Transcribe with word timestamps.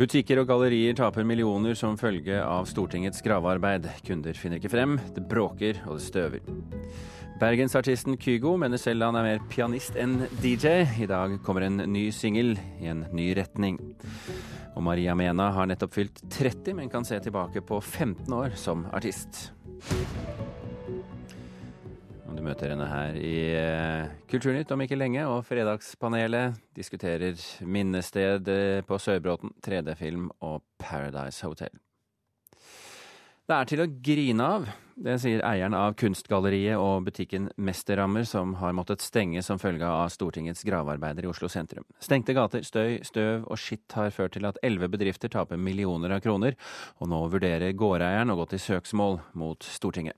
Butikker 0.00 0.38
og 0.40 0.46
gallerier 0.48 0.94
taper 0.96 1.26
millioner 1.28 1.74
som 1.76 1.98
følge 2.00 2.38
av 2.40 2.64
Stortingets 2.70 3.20
gravearbeid. 3.20 3.84
Kunder 4.06 4.32
finner 4.32 4.56
ikke 4.56 4.70
frem, 4.72 4.94
det 5.12 5.26
bråker 5.28 5.82
og 5.84 5.98
det 5.98 6.06
støver. 6.06 6.46
Bergensartisten 7.42 8.16
Kygo 8.16 8.54
mener 8.56 8.80
selv 8.80 9.04
han 9.04 9.18
er 9.20 9.26
mer 9.26 9.44
pianist 9.52 9.98
enn 10.00 10.22
DJ. 10.40 10.86
I 11.04 11.08
dag 11.10 11.36
kommer 11.44 11.66
en 11.68 11.84
ny 11.92 12.06
singel 12.16 12.54
i 12.80 12.88
en 12.88 13.04
ny 13.12 13.28
retning. 13.36 13.76
Og 14.72 14.86
Maria 14.88 15.12
Mena 15.12 15.50
har 15.52 15.68
nettopp 15.68 15.92
fylt 15.98 16.24
30, 16.32 16.78
men 16.80 16.88
kan 16.88 17.04
se 17.04 17.20
tilbake 17.20 17.60
på 17.60 17.82
15 17.84 18.24
år 18.40 18.56
som 18.56 18.88
artist. 18.96 19.50
Og 22.30 22.36
du 22.38 22.44
møter 22.46 22.70
henne 22.70 22.86
her 22.86 23.16
i 23.18 23.36
eh, 23.58 24.10
Kulturnytt 24.30 24.70
om 24.70 24.84
ikke 24.84 24.98
lenge, 24.98 25.24
og 25.26 25.42
Fredagspanelet 25.48 26.60
diskuterer 26.78 27.34
minnested 27.66 28.46
eh, 28.46 28.82
på 28.86 28.98
Sørbråten, 29.02 29.50
3D-film 29.66 30.28
og 30.46 30.60
Paradise 30.78 31.42
Hotel. 31.42 31.74
Det 33.50 33.56
er 33.56 33.66
til 33.66 33.82
å 33.82 33.88
grine 33.90 34.46
av. 34.46 34.68
Det 34.94 35.16
sier 35.18 35.42
eieren 35.42 35.74
av 35.74 35.96
kunstgalleriet 35.98 36.78
og 36.78 37.08
butikken 37.08 37.48
Mesterrammer, 37.58 38.22
som 38.28 38.52
har 38.60 38.76
måttet 38.78 39.02
stenge 39.02 39.42
som 39.42 39.58
følge 39.58 39.90
av 39.90 40.12
Stortingets 40.14 40.62
gravearbeider 40.68 41.26
i 41.26 41.32
Oslo 41.32 41.50
sentrum. 41.50 41.82
Stengte 41.98 42.36
gater, 42.36 42.62
støy, 42.62 43.00
støv 43.02 43.48
og 43.50 43.58
skitt 43.58 43.98
har 43.98 44.14
ført 44.14 44.36
til 44.38 44.46
at 44.46 44.62
elleve 44.62 44.92
bedrifter 44.92 45.34
taper 45.34 45.58
millioner 45.58 46.14
av 46.14 46.22
kroner, 46.22 46.54
og 47.02 47.10
nå 47.10 47.24
vurderer 47.34 47.74
gårdeieren 47.74 48.30
å 48.30 48.38
gå 48.44 48.52
til 48.52 48.68
søksmål 48.68 49.18
mot 49.34 49.66
Stortinget. 49.66 50.14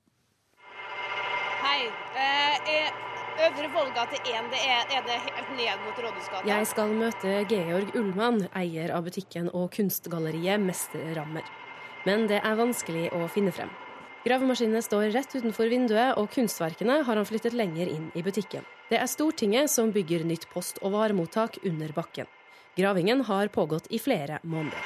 Hei. 1.62 1.88
Eh, 2.12 3.41
Øvre 3.52 3.68
Vollgate 3.68 4.16
1, 4.16 4.46
det 4.48 4.60
er, 4.64 4.86
er 4.96 5.02
det 5.04 5.16
helt 5.26 5.50
ned 5.58 5.80
mot 5.84 5.98
Rådhusgata? 6.00 6.40
Jeg 6.48 6.66
skal 6.70 6.92
møte 6.96 7.32
Georg 7.50 7.90
Ullmann, 7.98 8.46
eier 8.56 8.94
av 8.96 9.04
butikken 9.04 9.50
og 9.52 9.66
kunstgalleriet 9.74 10.62
Mesterrammer. 10.62 11.44
Men 12.08 12.24
det 12.30 12.38
er 12.40 12.56
vanskelig 12.56 13.10
å 13.12 13.26
finne 13.34 13.52
frem. 13.52 13.68
Gravemaskinene 14.24 14.80
står 14.80 15.10
rett 15.12 15.36
utenfor 15.36 15.68
vinduet, 15.68 16.16
og 16.16 16.30
kunstverkene 16.32 17.02
har 17.04 17.20
han 17.20 17.28
flyttet 17.28 17.52
lenger 17.52 17.92
inn 17.92 18.08
i 18.16 18.24
butikken. 18.24 18.64
Det 18.88 18.96
er 19.02 19.10
Stortinget 19.10 19.68
som 19.68 19.92
bygger 19.92 20.24
nytt 20.24 20.48
post- 20.54 20.80
og 20.80 20.96
varemottak 20.96 21.60
under 21.68 21.92
bakken. 21.92 22.30
Gravingen 22.78 23.20
har 23.28 23.52
pågått 23.52 23.92
i 23.92 24.00
flere 24.00 24.40
måneder. 24.48 24.80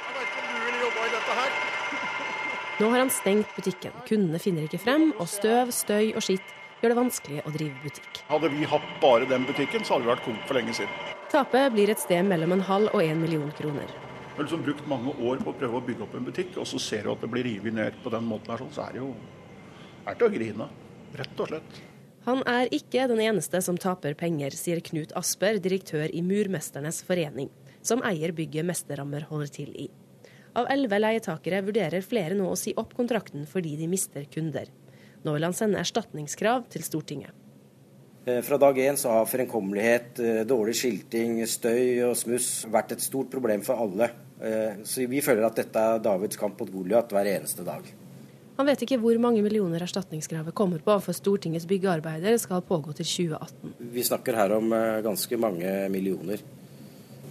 Nå 2.82 2.90
har 2.90 2.98
han 2.98 3.14
stengt 3.14 3.54
butikken. 3.54 3.94
Kundene 4.10 4.42
finner 4.42 4.66
ikke 4.66 4.82
frem, 4.82 5.12
og 5.20 5.30
støv, 5.30 5.70
støy 5.70 6.16
og 6.16 6.24
skitt 6.26 6.56
gjør 6.80 6.92
det 6.92 6.98
vanskelig 6.98 7.44
å 7.44 7.52
drive 7.54 7.82
butikk. 7.84 8.22
Hadde 8.28 8.50
vi 8.52 8.66
hatt 8.68 8.90
bare 9.02 9.28
den 9.30 9.46
butikken, 9.48 9.84
så 9.84 9.96
hadde 9.96 10.06
vi 10.06 10.12
vært 10.12 10.26
konk 10.26 10.42
for 10.48 10.58
lenge 10.58 10.76
siden. 10.76 11.14
Tapet 11.32 11.72
blir 11.74 11.90
et 11.90 12.02
sted 12.02 12.26
mellom 12.28 12.54
en 12.56 12.66
halv 12.68 12.92
og 12.92 13.02
en 13.02 13.22
million 13.22 13.50
kroner. 13.58 13.90
Vi 14.36 14.36
har 14.36 14.44
liksom 14.44 14.64
brukt 14.66 14.86
mange 14.90 15.14
år 15.24 15.40
på 15.40 15.52
å 15.52 15.56
prøve 15.56 15.80
å 15.80 15.84
bygge 15.84 16.04
opp 16.04 16.14
en 16.18 16.26
butikk, 16.28 16.56
og 16.60 16.68
så 16.68 16.80
ser 16.82 17.06
du 17.06 17.14
at 17.14 17.24
det 17.24 17.30
blir 17.32 17.46
revet 17.46 17.74
ned 17.74 17.98
på 18.04 18.12
den 18.12 18.26
måten 18.28 18.52
her, 18.52 18.60
sånn, 18.60 18.74
så 18.76 18.84
er 18.84 18.96
det 18.96 19.00
jo 19.00 19.12
er 20.06 20.18
til 20.18 20.28
å 20.28 20.34
grine. 20.34 20.66
Rett 21.16 21.40
og 21.40 21.50
slett. 21.50 21.78
Han 22.26 22.42
er 22.50 22.68
ikke 22.74 23.06
den 23.06 23.22
eneste 23.22 23.60
som 23.62 23.78
taper 23.78 24.16
penger, 24.18 24.54
sier 24.58 24.82
Knut 24.84 25.14
Asper, 25.18 25.60
direktør 25.62 26.10
i 26.10 26.24
Murmesternes 26.26 27.00
forening, 27.06 27.52
som 27.86 28.02
eier 28.06 28.34
bygget 28.34 28.66
Mesterrammer 28.66 29.28
holder 29.30 29.52
til 29.54 29.70
i. 29.78 29.86
Av 30.56 30.66
elleve 30.72 30.98
leietakere 30.98 31.60
vurderer 31.62 32.02
flere 32.02 32.34
nå 32.34 32.48
å 32.50 32.58
si 32.58 32.72
opp 32.80 32.96
kontrakten 32.98 33.44
fordi 33.46 33.76
de 33.78 33.88
mister 33.92 34.26
kunder. 34.32 34.68
Nå 35.24 35.32
vil 35.36 35.46
han 35.48 35.56
sende 35.56 35.80
erstatningskrav 35.80 36.68
til 36.72 36.84
Stortinget. 36.86 37.32
Eh, 38.26 38.42
Fra 38.42 38.58
dag 38.58 38.78
én 38.78 38.96
så 38.96 39.10
har 39.10 39.26
fremkommelighet, 39.26 40.18
eh, 40.18 40.44
dårlig 40.44 40.74
skilting, 40.74 41.46
støy 41.46 42.02
og 42.08 42.16
smuss 42.16 42.66
vært 42.66 42.92
et 42.92 43.00
stort 43.00 43.30
problem 43.30 43.62
for 43.62 43.78
alle. 43.78 44.10
Eh, 44.42 44.82
Så 44.82 45.08
vi 45.08 45.20
føler 45.20 45.46
at 45.46 45.54
dette 45.54 45.76
er 45.76 45.98
Davids 46.00 46.36
kamp 46.36 46.58
mot 46.58 46.72
Goliat 46.72 47.08
hver 47.08 47.24
eneste 47.24 47.64
dag. 47.64 47.82
Han 48.58 48.66
vet 48.66 48.80
ikke 48.82 48.98
hvor 48.98 49.16
mange 49.20 49.42
millioner 49.42 49.78
erstatningskravet 49.78 50.54
kommer 50.54 50.78
på, 50.78 51.00
for 51.00 51.12
Stortingets 51.12 51.66
byggearbeider 51.66 52.36
skal 52.38 52.62
pågå 52.62 52.94
til 52.96 53.04
2018. 53.04 53.74
Vi 53.92 54.02
snakker 54.02 54.34
her 54.34 54.56
om 54.56 54.70
ganske 54.70 55.38
mange 55.38 55.88
millioner. 55.90 56.40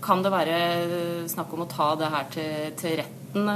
Kan 0.02 0.22
det 0.22 0.31
være 0.31 1.28
snakk 1.28 1.52
om 1.53 1.66
å 1.66 1.67
ta 1.67 1.96
det 1.96 2.12
her 2.13 2.25
til, 2.31 2.72
til 2.78 2.97
retten? 2.97 3.50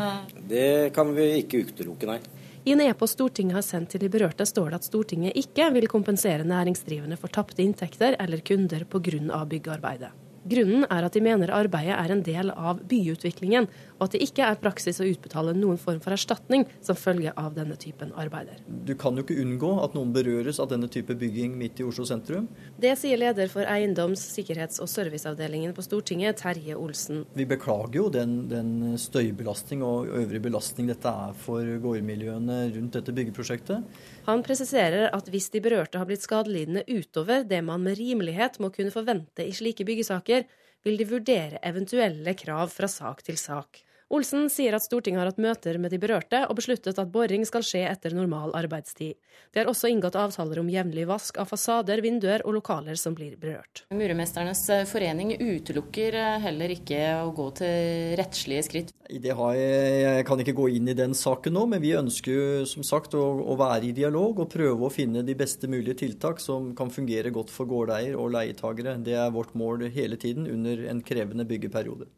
Det 0.50 0.94
kan 0.94 1.14
vi 1.14 1.44
ikke 1.44 1.64
utelukke, 1.64 2.08
nei. 2.08 2.20
I 2.66 2.74
en 2.76 2.82
e-post 2.84 3.16
Stortinget 3.16 3.56
har 3.56 3.64
sendt 3.64 3.94
til 3.94 4.02
de 4.04 4.10
berørte, 4.12 4.46
står 4.46 4.72
det 4.72 4.82
at 4.82 4.88
Stortinget 4.90 5.38
ikke 5.40 5.70
vil 5.76 5.88
kompensere 5.92 6.44
næringsdrivende 6.48 7.18
for 7.20 7.32
tapte 7.32 7.64
inntekter 7.64 8.18
eller 8.20 8.44
kunder 8.44 8.84
pga. 8.84 9.46
byggearbeidet. 9.46 10.29
Grunnen 10.48 10.86
er 10.88 11.06
at 11.06 11.16
de 11.16 11.22
mener 11.24 11.52
arbeidet 11.52 11.96
er 11.96 12.14
en 12.14 12.24
del 12.24 12.52
av 12.54 12.80
byutviklingen, 12.90 13.68
og 13.98 14.06
at 14.06 14.16
det 14.16 14.22
ikke 14.24 14.46
er 14.48 14.60
praksis 14.62 15.02
å 15.02 15.08
utbetale 15.08 15.54
noen 15.58 15.80
form 15.82 16.00
for 16.04 16.16
erstatning 16.16 16.66
som 16.86 16.98
følge 17.00 17.34
av 17.36 17.56
denne 17.58 17.76
typen 17.80 18.14
arbeider. 18.20 18.62
Du 18.68 18.94
kan 19.00 19.18
jo 19.18 19.26
ikke 19.26 19.40
unngå 19.44 19.72
at 19.84 19.98
noen 19.98 20.14
berøres 20.16 20.62
av 20.64 20.70
denne 20.72 20.90
type 20.92 21.16
bygging 21.20 21.58
midt 21.60 21.82
i 21.82 21.88
Oslo 21.88 22.06
sentrum. 22.08 22.48
Det 22.80 22.96
sier 23.00 23.20
leder 23.20 23.52
for 23.52 23.68
eiendoms-, 23.68 24.24
sikkerhets- 24.36 24.80
og 24.84 24.90
serviceavdelingen 24.92 25.76
på 25.76 25.86
Stortinget, 25.86 26.40
Terje 26.40 26.78
Olsen. 26.80 27.26
Vi 27.36 27.48
beklager 27.50 28.00
jo 28.00 28.08
den, 28.14 28.38
den 28.52 28.72
støybelastning 29.00 29.84
og 29.86 30.10
øvrig 30.22 30.42
belastning 30.48 30.90
dette 30.90 31.12
er 31.12 31.36
for 31.44 31.68
gårdmiljøene 31.84 32.62
rundt 32.78 32.96
dette 32.96 33.16
byggeprosjektet. 33.16 34.00
Han 34.30 34.44
presiserer 34.46 35.08
at 35.16 35.30
hvis 35.34 35.48
de 35.50 35.62
berørte 35.66 35.98
har 35.98 36.06
blitt 36.06 36.22
skadelidende 36.22 36.84
utover 36.86 37.46
det 37.50 37.64
man 37.66 37.82
med 37.82 37.98
rimelighet 37.98 38.60
må 38.62 38.70
kunne 38.74 38.94
forvente 38.94 39.42
i 39.42 39.56
slike 39.58 39.88
byggesaker, 39.88 40.46
vil 40.86 41.00
de 41.00 41.08
vurdere 41.10 41.62
eventuelle 41.66 42.36
krav 42.38 42.70
fra 42.70 42.88
sak 42.92 43.24
til 43.26 43.40
sak. 43.42 43.82
Olsen 44.10 44.48
sier 44.50 44.74
at 44.74 44.82
Stortinget 44.82 45.22
har 45.22 45.30
hatt 45.30 45.42
møter 45.42 45.78
med 45.78 45.94
de 45.94 46.00
berørte 46.02 46.40
og 46.50 46.56
besluttet 46.58 46.98
at 46.98 47.12
boring 47.14 47.44
skal 47.46 47.62
skje 47.62 47.84
etter 47.86 48.16
normal 48.18 48.56
arbeidstid. 48.58 49.20
De 49.54 49.62
har 49.62 49.70
også 49.70 49.92
inngått 49.92 50.18
avtaler 50.18 50.58
om 50.64 50.70
jevnlig 50.74 51.04
vask 51.10 51.38
av 51.38 51.52
fasader, 51.52 52.02
vinduer 52.02 52.42
og 52.42 52.56
lokaler 52.58 52.98
som 52.98 53.14
blir 53.14 53.36
berørt. 53.38 53.84
Murmesternes 53.94 54.64
forening 54.90 55.36
utelukker 55.38 56.18
heller 56.42 56.74
ikke 56.74 57.04
å 57.22 57.30
gå 57.38 57.46
til 57.62 58.16
rettslige 58.18 58.66
skritt. 58.66 58.94
Det 59.10 59.36
har 59.38 59.54
jeg, 59.58 60.00
jeg 60.02 60.26
kan 60.26 60.42
ikke 60.42 60.58
gå 60.58 60.66
inn 60.80 60.90
i 60.90 60.98
den 60.98 61.14
saken 61.18 61.54
nå, 61.54 61.68
men 61.70 61.84
vi 61.84 61.94
ønsker 61.98 62.34
jo 62.34 62.66
som 62.70 62.86
sagt 62.86 63.14
å, 63.14 63.28
å 63.46 63.58
være 63.62 63.92
i 63.92 63.96
dialog 64.00 64.42
og 64.42 64.50
prøve 64.50 64.90
å 64.90 64.94
finne 64.94 65.22
de 65.26 65.38
beste 65.38 65.70
mulige 65.70 66.02
tiltak 66.02 66.42
som 66.42 66.72
kan 66.78 66.90
fungere 66.94 67.30
godt 67.34 67.54
for 67.54 67.70
gårdeier 67.70 68.18
og 68.18 68.34
leietagere. 68.34 68.98
Det 69.06 69.14
er 69.22 69.30
vårt 69.38 69.54
mål 69.54 69.86
hele 69.94 70.18
tiden 70.18 70.50
under 70.50 70.88
en 70.90 71.06
krevende 71.06 71.46
byggeperiode. 71.46 72.10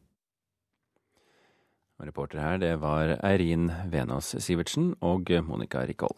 Reporter 2.08 2.42
her, 2.42 2.58
det 2.62 2.76
var 2.82 3.18
Eirin 3.24 3.70
Venås 3.92 4.36
Sivertsen 4.40 4.94
og 5.02 5.32
Monica 5.46 5.86
Rikoll. 5.86 6.18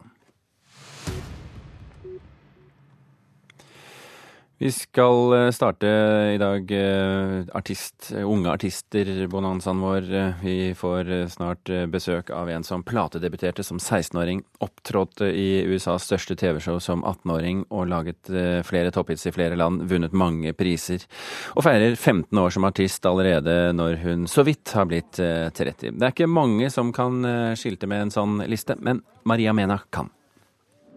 Vi 4.64 4.72
skal 4.72 5.34
eh, 5.34 5.50
starte 5.52 5.88
i 6.34 6.38
dag 6.40 6.72
eh, 6.72 7.42
artist, 7.52 8.14
unge 8.16 8.48
artister-bonanzaen 8.48 9.82
vår. 9.84 10.08
Eh, 10.16 10.30
Vi 10.44 10.56
får 10.76 11.12
snart 11.34 11.68
besøk 11.92 12.32
av 12.32 12.48
en 12.50 12.64
som 12.64 12.84
platedebuterte 12.84 13.64
som 13.64 13.78
16-åring, 13.78 14.40
opptrådte 14.64 15.28
i 15.28 15.66
USAs 15.68 16.08
største 16.08 16.40
TV-show 16.40 16.80
som 16.80 17.04
18-åring 17.04 17.66
og 17.76 17.92
laget 17.92 18.32
flere 18.64 18.96
topphits 18.96 19.28
i 19.28 19.36
flere 19.36 19.60
land, 19.60 19.84
vunnet 19.92 20.16
mange 20.16 20.56
priser, 20.56 21.04
og 21.58 21.68
feirer 21.68 22.00
15 22.00 22.40
år 22.40 22.56
som 22.56 22.72
artist 22.72 23.04
allerede 23.12 23.74
når 23.76 24.00
hun 24.08 24.28
så 24.32 24.48
vidt 24.48 24.78
har 24.80 24.88
blitt 24.88 25.20
30. 25.20 25.92
Det 25.92 26.08
er 26.08 26.16
ikke 26.16 26.32
mange 26.32 26.72
som 26.72 26.96
kan 26.96 27.20
skilte 27.60 27.92
med 27.92 28.08
en 28.08 28.16
sånn 28.16 28.44
liste, 28.48 28.80
men 28.80 29.04
Maria 29.28 29.52
Mena 29.52 29.82
kan. 29.92 30.08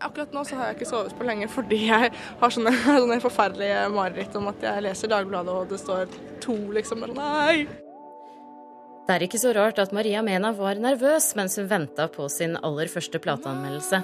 Akkurat 0.04 0.34
nå 0.37 0.43
så 0.44 0.58
har 0.58 0.70
jeg 0.70 0.76
ikke 0.76 0.90
sovet 0.90 1.16
på 1.16 1.25
lenge 1.25 1.48
fordi 1.48 1.78
jeg 1.87 2.12
har 2.12 2.52
sånne, 2.52 2.72
sånne 3.00 3.19
forferdelige 3.25 3.87
mareritt 3.94 4.37
om 4.37 4.50
at 4.52 4.69
jeg 4.69 4.84
leser 4.84 5.12
Dagbladet 5.12 5.54
og 5.54 5.72
det 5.72 5.81
står 5.81 6.10
to, 6.44 6.56
liksom. 6.76 7.06
eller 7.06 7.16
Nei! 7.16 7.84
Det 9.06 9.14
er 9.14 9.22
ikke 9.22 9.38
så 9.38 9.52
rart 9.54 9.78
at 9.78 9.93
Maria 9.94 10.19
Mena 10.26 10.50
var 10.56 10.81
nervøs 10.82 11.31
mens 11.38 11.54
hun 11.60 11.69
venta 11.70 12.08
på 12.10 12.26
sin 12.32 12.58
aller 12.58 12.90
første 12.90 13.20
plateanmeldelse. 13.22 14.02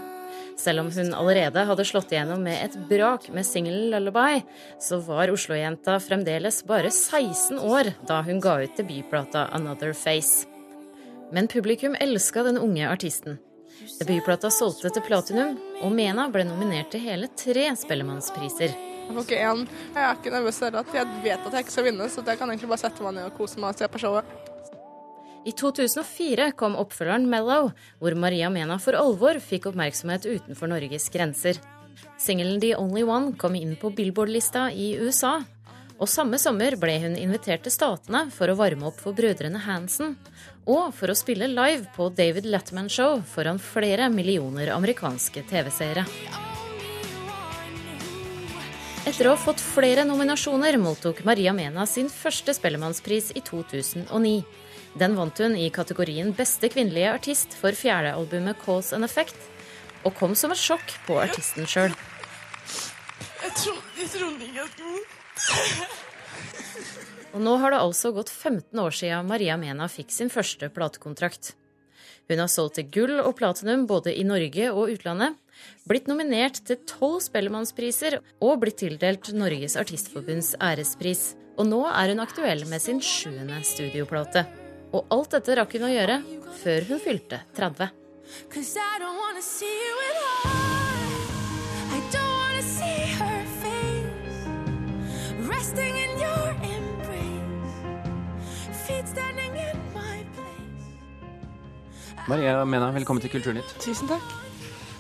Selv 0.57 0.85
om 0.85 0.91
hun 0.95 1.11
allerede 1.17 1.65
hadde 1.67 1.87
slått 1.89 2.13
igjennom 2.15 2.45
med 2.47 2.61
et 2.63 2.77
brak 2.89 3.27
med 3.35 3.45
singelen 3.47 3.91
'Lullaby', 3.91 4.45
så 4.81 5.01
var 5.03 5.33
Oslo-jenta 5.35 5.99
fremdeles 6.01 6.63
bare 6.69 6.91
16 6.95 7.59
år 7.59 7.93
da 8.09 8.23
hun 8.23 8.41
ga 8.41 8.61
ut 8.63 8.77
debutplata 8.79 9.49
'Another 9.51 9.93
Face'. 9.93 10.47
Men 11.33 11.49
publikum 11.49 11.97
elska 11.99 12.43
den 12.43 12.59
unge 12.59 12.89
artisten. 12.89 13.39
Debutplata 14.03 14.51
solgte 14.53 14.91
til 14.95 15.05
platinum, 15.07 15.57
og 15.83 15.93
Mena 15.95 16.29
ble 16.33 16.45
nominert 16.49 16.93
til 16.95 17.03
hele 17.05 17.29
tre 17.39 17.69
Spellemannspriser. 17.79 18.75
Jeg 19.03 19.17
får 19.17 19.27
ikke 19.27 19.43
én. 19.43 19.65
Jeg 19.95 20.05
er 20.05 20.17
ikke 20.17 20.33
nervøs 20.33 20.61
for 20.63 20.79
at 20.81 20.95
jeg 20.95 21.21
vet 21.25 21.47
at 21.47 21.57
jeg 21.57 21.67
ikke 21.67 21.75
skal 21.75 21.87
vinne, 21.89 22.09
så 22.09 22.23
jeg 22.27 22.39
kan 22.41 22.51
egentlig 22.53 22.71
bare 22.71 22.85
sette 22.85 23.05
meg 23.05 23.17
ned 23.19 23.29
og 23.29 23.37
kose 23.37 23.61
meg 23.61 23.75
og 23.75 23.81
se 23.81 23.89
på 23.91 24.03
showet. 24.03 24.35
I 25.43 25.53
2004 25.59 26.53
kom 26.55 26.77
oppfølgeren 26.79 27.27
'Mellow', 27.27 27.73
hvor 27.99 28.15
Maria 28.15 28.49
Mena 28.49 28.79
for 28.79 28.95
alvor 28.95 29.41
fikk 29.43 29.67
oppmerksomhet 29.73 30.29
utenfor 30.31 30.71
Norges 30.71 31.09
grenser. 31.11 31.59
Singelen 32.17 32.61
'The 32.61 32.77
Only 32.79 33.03
One' 33.03 33.37
kom 33.37 33.55
inn 33.59 33.75
på 33.77 33.91
Billboard-lista 33.91 34.71
i 34.71 34.95
USA. 35.03 35.43
Og 36.03 36.09
samme 36.11 36.35
sommer 36.43 36.75
ble 36.83 36.97
hun 36.99 37.13
invitert 37.15 37.63
til 37.63 37.71
Statene 37.71 38.25
for 38.35 38.51
å 38.51 38.57
varme 38.59 38.89
opp 38.89 38.97
for 38.99 39.15
brødrene 39.15 39.61
Hansen, 39.63 40.17
og 40.67 40.91
for 40.99 41.13
å 41.13 41.15
spille 41.15 41.47
live 41.47 41.87
på 41.95 42.09
David 42.11 42.49
Latman 42.51 42.91
Show 42.91 43.21
foran 43.31 43.61
flere 43.63 44.09
millioner 44.11 44.73
amerikanske 44.75 45.45
TV-seere. 45.47 46.03
Etter 49.07 49.29
å 49.29 49.37
ha 49.37 49.39
fått 49.39 49.63
flere 49.63 50.03
nominasjoner 50.07 50.81
mottok 50.83 51.23
Maria 51.27 51.55
Mena 51.55 51.87
sin 51.87 52.11
første 52.11 52.55
Spellemannspris 52.59 53.31
i 53.39 53.45
2009. 53.47 54.35
Den 54.99 55.17
vant 55.19 55.39
hun 55.39 55.55
i 55.55 55.71
kategorien 55.75 56.35
Beste 56.35 56.71
kvinnelige 56.71 57.15
artist 57.15 57.55
for 57.59 57.79
fjerde 57.79 58.15
albumet 58.19 58.59
Cause 58.67 58.99
and 58.99 59.07
Effect, 59.07 59.39
og 60.03 60.19
kom 60.19 60.35
som 60.35 60.51
et 60.51 60.59
sjokk 60.59 60.99
på 61.07 61.23
artisten 61.23 61.67
sjøl. 61.67 61.95
Jeg 63.43 63.59
trodde 63.63 64.47
ikke 64.51 64.63
jeg 64.63 64.71
skulle 64.79 65.22
og 67.33 67.41
nå 67.41 67.57
har 67.63 67.73
det 67.73 67.81
altså 67.81 68.13
gått 68.13 68.31
15 68.31 68.79
år 68.83 68.95
siden 68.97 69.29
Maria 69.29 69.57
Mena 69.61 69.89
fikk 69.89 70.13
sin 70.13 70.31
første 70.33 70.69
platekontrakt. 70.73 71.55
Hun 72.31 72.41
har 72.41 72.51
solgt 72.51 72.79
til 72.79 72.89
gull 72.93 73.19
og 73.21 73.35
platinum 73.39 73.87
både 73.91 74.15
i 74.15 74.25
Norge 74.25 74.71
og 74.73 74.93
utlandet, 74.95 75.37
blitt 75.89 76.09
nominert 76.09 76.63
til 76.67 76.79
tolv 76.89 77.21
Spellemannspriser 77.25 78.21
og 78.41 78.61
blitt 78.63 78.81
tildelt 78.83 79.33
Norges 79.37 79.77
Artistforbunds 79.81 80.55
ærespris. 80.63 81.33
Og 81.61 81.69
nå 81.69 81.83
er 81.91 82.15
hun 82.15 82.23
aktuell 82.25 82.65
med 82.71 82.81
sin 82.81 83.03
sjuende 83.05 83.61
studioplate. 83.67 84.47
Og 84.93 85.13
alt 85.13 85.37
dette 85.37 85.57
rakk 85.59 85.77
hun 85.77 85.89
å 85.89 85.93
gjøre 85.93 86.21
før 86.63 86.89
hun 86.93 87.03
fylte 87.05 87.43
30. 87.59 87.93
Maria 102.31 102.65
Mena, 102.65 102.93
velkommen 102.95 103.19
til 103.23 103.33
Kulturnytt. 103.33 103.73
Tusen 103.83 104.07
takk. 104.07 104.27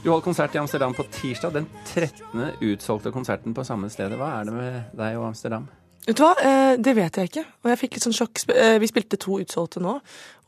Du 0.02 0.08
holdt 0.10 0.24
konsert 0.26 0.56
i 0.56 0.58
Amsterdam 0.58 0.94
på 0.96 1.04
tirsdag. 1.14 1.52
Den 1.54 1.68
13. 1.86 2.48
utsolgte 2.72 3.12
konserten 3.14 3.54
på 3.54 3.62
samme 3.66 3.90
stedet. 3.94 4.18
Hva 4.18 4.32
er 4.40 4.48
det 4.48 4.54
med 4.56 4.98
deg 4.98 5.20
og 5.20 5.28
Amsterdam? 5.28 5.68
Vet 6.02 6.18
du 6.18 6.24
hva, 6.24 6.32
eh, 6.42 6.74
det 6.82 6.96
vet 6.98 7.18
jeg 7.18 7.30
ikke. 7.30 7.44
Og 7.62 7.70
jeg 7.70 7.78
fikk 7.78 7.96
litt 7.96 8.04
sånn 8.06 8.16
sjokk. 8.16 8.40
Eh, 8.50 8.76
vi 8.82 8.88
spilte 8.90 9.18
to 9.22 9.36
utsolgte 9.38 9.82
nå. 9.82 10.00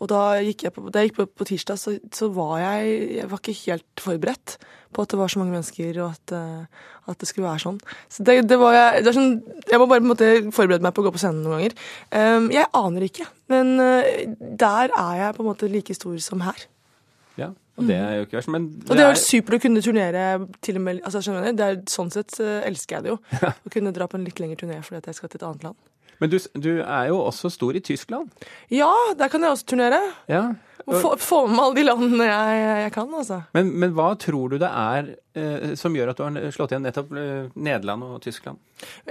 Og 0.03 0.11
da 0.11 0.41
gikk 0.43 0.65
jeg 0.67 0.75
på, 0.75 0.83
jeg 0.91 1.11
gikk 1.11 1.21
på, 1.21 1.27
på 1.31 1.47
tirsdag, 1.47 1.79
så, 1.79 1.95
så, 2.11 2.29
var 2.35 2.59
jeg 2.59 2.97
Jeg 3.21 3.29
var 3.31 3.39
ikke 3.39 3.55
helt 3.61 4.03
forberedt 4.03 4.57
på 4.95 5.03
at 5.03 5.11
det 5.11 5.19
var 5.19 5.31
så 5.31 5.39
mange 5.39 5.55
mennesker, 5.55 6.01
og 6.03 6.11
at, 6.11 6.35
eh, 6.35 6.91
at 7.07 7.23
det 7.23 7.31
skulle 7.31 7.47
være 7.47 7.63
sånn. 7.63 7.79
Så 8.11 8.27
det, 8.27 8.41
det 8.51 8.59
var 8.59 8.75
jeg 8.75 9.07
det 9.07 9.15
sånn, 9.15 9.33
Jeg 9.71 9.79
må 9.79 9.87
bare 9.87 10.03
på 10.03 10.09
en 10.09 10.13
måte 10.13 10.31
forberede 10.51 10.83
meg 10.83 10.95
på 10.95 11.05
å 11.05 11.07
gå 11.07 11.15
på 11.15 11.23
scenen 11.23 11.47
noen 11.47 11.57
ganger. 11.57 11.79
Jeg 12.59 12.71
aner 12.75 13.07
ikke. 13.07 13.31
Men 13.53 13.77
der 13.79 14.91
er 14.91 15.15
jeg 15.23 15.37
på 15.37 15.45
en 15.45 15.53
måte 15.53 15.71
like 15.71 15.95
stor 15.95 16.19
som 16.19 16.43
her. 16.43 16.67
Ja, 17.39 17.53
og 17.75 17.89
det 17.89 17.97
er 17.99 18.13
jo 18.19 18.27
ikke 18.27 18.39
verst, 18.39 18.51
men 18.55 18.69
det 18.71 18.91
Og 18.91 18.99
det 18.99 19.05
er 19.05 19.09
jo 19.11 19.23
supert 19.23 19.57
å 19.59 19.63
kunne 19.65 19.83
turnere 19.83 20.27
til 20.63 20.79
og 20.79 20.85
med 20.85 21.01
altså, 21.03 21.25
skjønner 21.25 21.49
du, 21.49 21.59
det 21.59 21.67
er, 21.67 21.81
Sånn 21.91 22.13
sett 22.15 22.37
elsker 22.39 23.01
jeg 23.01 23.07
det 23.07 23.15
jo. 23.15 23.19
Å 23.67 23.73
kunne 23.75 23.95
dra 23.97 24.07
på 24.11 24.21
en 24.21 24.27
litt 24.27 24.39
lengre 24.43 24.61
turné 24.61 24.79
fordi 24.85 25.03
at 25.03 25.11
jeg 25.11 25.19
skal 25.19 25.33
til 25.33 25.43
et 25.43 25.49
annet 25.49 25.67
land. 25.71 25.81
Men 26.23 26.31
du, 26.31 26.39
du, 26.55 26.71
er 26.81 27.09
jo 27.11 27.19
også 27.25 27.51
stor 27.53 27.77
i 27.77 27.83
Tyskland? 27.85 28.31
Ja, 28.73 28.93
der 29.19 29.33
kan 29.33 29.43
jeg 29.43 29.55
også 29.55 29.67
turnere. 29.75 29.99
Ja. 30.31 30.53
Og 30.85 30.97
få, 31.01 31.11
få 31.21 31.39
med 31.49 31.63
alle 31.63 31.77
de 31.79 31.85
landene 31.87 32.27
jeg, 32.29 32.65
jeg 32.85 32.93
kan, 32.93 33.13
altså. 33.17 33.39
Men, 33.57 33.71
men, 33.81 33.95
hva 33.97 34.11
tror 34.21 34.53
du 34.53 34.59
det 34.61 34.69
er 34.69 35.15
eh, 35.39 35.71
som 35.81 35.95
gjør 35.97 36.13
at 36.13 36.21
du 36.21 36.25
har 36.27 36.53
slått 36.53 36.75
igjen 36.75 36.85
nettopp 36.85 37.15
eh, 37.17 37.47
Nederland 37.57 38.05
og 38.05 38.19
Tyskland? 38.25 38.61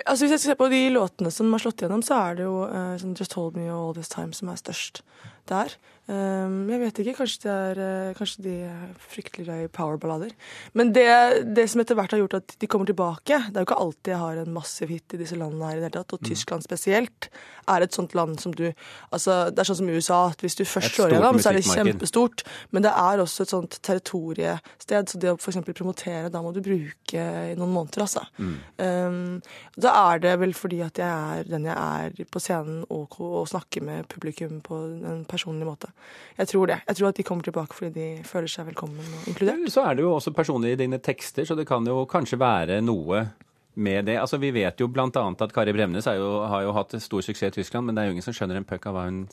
Altså 0.04 0.25
Hvis 0.25 0.36
jeg 0.36 0.44
ser 0.44 0.59
på 0.59 0.69
de 0.69 0.83
låtene 0.94 1.31
som 1.33 1.50
har 1.56 1.63
slått 1.63 1.81
igjennom, 1.81 2.04
så 2.06 2.19
er 2.19 2.38
det 2.38 2.45
jo 2.45 2.59
eh, 2.68 2.94
sånn 3.01 3.18
Just 3.18 3.33
Hold 3.39 3.57
Me 3.57 3.66
All 3.74 3.95
This 3.98 4.13
Time 4.13 4.38
som 4.38 4.54
er 4.54 4.62
størst 4.62 5.01
der. 5.50 5.74
Um, 6.03 6.65
jeg 6.67 6.81
vet 6.81 6.97
ikke. 7.00 7.13
Kanskje, 7.21 7.47
er, 7.47 7.79
uh, 7.79 8.15
kanskje 8.17 8.44
de 8.44 8.53
er 8.67 8.89
fryktelig 9.00 9.45
glad 9.47 9.61
i 9.63 9.69
powerballader. 9.71 10.33
Men 10.75 10.91
det, 10.91 11.07
det, 11.55 11.69
som 11.71 11.79
etter 11.79 11.95
hvert 11.95 12.11
har 12.11 12.19
gjort 12.19 12.41
at 12.41 12.55
de 12.59 12.67
kommer 12.67 12.89
tilbake 12.89 13.38
Det 13.47 13.55
er 13.55 13.63
jo 13.63 13.69
ikke 13.69 13.79
alltid 13.79 14.11
jeg 14.11 14.19
har 14.19 14.41
en 14.41 14.51
massiv 14.57 14.91
hit 14.91 15.15
i 15.15 15.19
disse 15.21 15.38
landene 15.39 15.69
her 15.69 15.77
i 15.77 15.79
det 15.79 15.88
hele 15.88 16.01
tatt. 16.01 16.17
Og 16.17 16.19
mm. 16.19 16.27
Tyskland 16.27 16.67
spesielt 16.67 17.29
er 17.71 17.85
et 17.85 17.95
sånt 17.95 18.15
land 18.19 18.35
som 18.44 18.51
du 18.51 18.65
Altså, 19.13 19.38
det 19.53 19.63
er 19.63 19.69
sånn 19.69 19.79
som 19.79 19.94
USA 19.94 20.19
at 20.33 20.44
hvis 20.44 20.59
du 20.59 20.65
først 20.67 20.97
slår 20.97 21.15
gjennom, 21.15 21.39
så 21.39 21.53
er 21.53 21.59
det 21.59 21.65
kjempestort. 21.69 22.44
Men 22.75 22.83
det 22.83 22.91
er 22.91 23.23
også 23.23 23.45
et 23.45 23.53
sånt 23.53 23.79
territoriested, 23.85 25.13
så 25.13 25.21
det 25.21 25.31
å 25.31 25.38
f.eks. 25.38 25.61
promotere, 25.69 26.31
da 26.33 26.41
må 26.44 26.51
du 26.56 26.59
bruke 26.65 27.23
i 27.23 27.56
noen 27.59 27.71
måneder, 27.71 28.03
altså. 28.03 28.25
Mm. 28.41 28.56
Um, 28.81 29.41
da 29.79 29.94
er 30.09 30.23
det 30.25 30.33
vel 30.41 30.56
fordi 30.57 30.81
at 30.83 30.99
jeg 30.99 31.38
er 31.38 31.47
den 31.47 31.69
jeg 31.69 31.77
er 31.77 32.31
på 32.33 32.41
scenen 32.41 32.83
og, 32.89 33.19
og 33.21 33.45
snakker 33.51 33.85
med 33.85 34.09
publikum 34.11 34.59
på 34.65 34.81
en 35.13 35.23
personlig 35.29 35.67
måte. 35.69 35.93
Jeg 36.38 36.50
tror 36.50 36.68
det. 36.72 36.80
Jeg 36.88 36.98
tror 36.98 37.07
at 37.12 37.19
de 37.19 37.24
kommer 37.28 37.45
tilbake 37.45 37.78
fordi 37.78 37.94
de 37.94 38.24
føler 38.25 38.50
seg 38.50 38.68
velkommen 38.72 39.00
og 39.19 39.28
inkludert. 39.30 39.66
Så 39.72 39.86
er 39.86 39.95
det 39.98 40.06
jo 40.06 40.16
også 40.16 40.34
personlig 40.34 40.74
i 40.74 40.81
dine 40.81 41.00
tekster, 41.04 41.45
så 41.45 41.57
det 41.57 41.68
kan 41.69 41.86
jo 41.86 42.04
kanskje 42.10 42.40
være 42.42 42.81
noe 42.81 43.28
med 43.75 44.06
det. 44.06 44.18
Altså, 44.22 44.38
Vi 44.42 44.51
vet 44.54 44.80
jo 44.80 44.88
bl.a. 44.88 45.07
at 45.10 45.54
Kari 45.54 45.74
Bremnes 45.74 46.06
jo, 46.06 46.30
har 46.50 46.66
jo 46.66 46.74
hatt 46.74 46.95
stor 47.01 47.22
suksess 47.25 47.54
i 47.54 47.62
Tyskland, 47.62 47.86
men 47.88 47.95
det 47.95 48.04
er 48.04 48.10
jo 48.10 48.16
ingen 48.18 48.25
som 48.25 48.34
skjønner 48.36 48.57
en 48.60 48.66
puck 48.68 48.86
av 48.90 48.98
hva 48.98 49.06
hun 49.10 49.28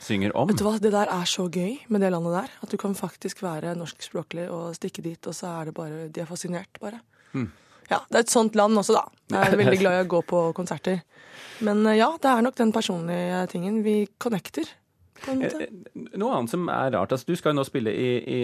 synger 0.00 0.34
om. 0.36 0.48
Vet 0.48 0.60
du 0.60 0.64
hva, 0.64 0.78
Det 0.80 0.92
der 0.92 1.10
er 1.12 1.28
så 1.28 1.48
gøy 1.52 1.78
med 1.92 2.00
det 2.04 2.12
landet 2.12 2.36
der. 2.36 2.52
At 2.64 2.72
du 2.72 2.78
kan 2.80 2.94
faktisk 2.96 3.42
være 3.44 3.74
norskspråklig 3.76 4.48
og 4.52 4.76
stikke 4.76 5.04
dit, 5.04 5.20
og 5.26 5.36
så 5.36 5.50
er 5.60 5.68
det 5.68 5.76
bare 5.76 6.08
De 6.08 6.20
er 6.24 6.28
fascinert, 6.28 6.80
bare. 6.80 7.00
Mm. 7.32 7.50
Ja, 7.90 8.00
Det 8.08 8.16
er 8.16 8.24
et 8.24 8.32
sånt 8.32 8.56
land 8.56 8.78
også, 8.78 8.96
da. 8.96 9.04
Jeg 9.32 9.52
er 9.52 9.60
veldig 9.64 9.80
glad 9.80 9.98
i 9.98 10.04
å 10.06 10.10
gå 10.12 10.22
på 10.28 10.44
konserter. 10.56 11.02
Men 11.60 11.84
eh, 11.86 11.98
ja, 12.00 12.12
det 12.20 12.30
er 12.30 12.44
nok 12.44 12.56
den 12.56 12.72
personlige 12.72 13.46
tingen. 13.52 13.82
Vi 13.84 14.06
connecter. 14.18 14.68
Eh, 15.28 15.42
eh, 15.46 15.66
noe 16.18 16.36
annet 16.36 16.52
som 16.52 16.68
er 16.72 16.92
rart. 16.94 17.12
altså 17.14 17.28
Du 17.28 17.36
skal 17.38 17.52
jo 17.52 17.60
nå 17.60 17.64
spille 17.66 17.92
i, 17.94 18.10
i, 18.22 18.40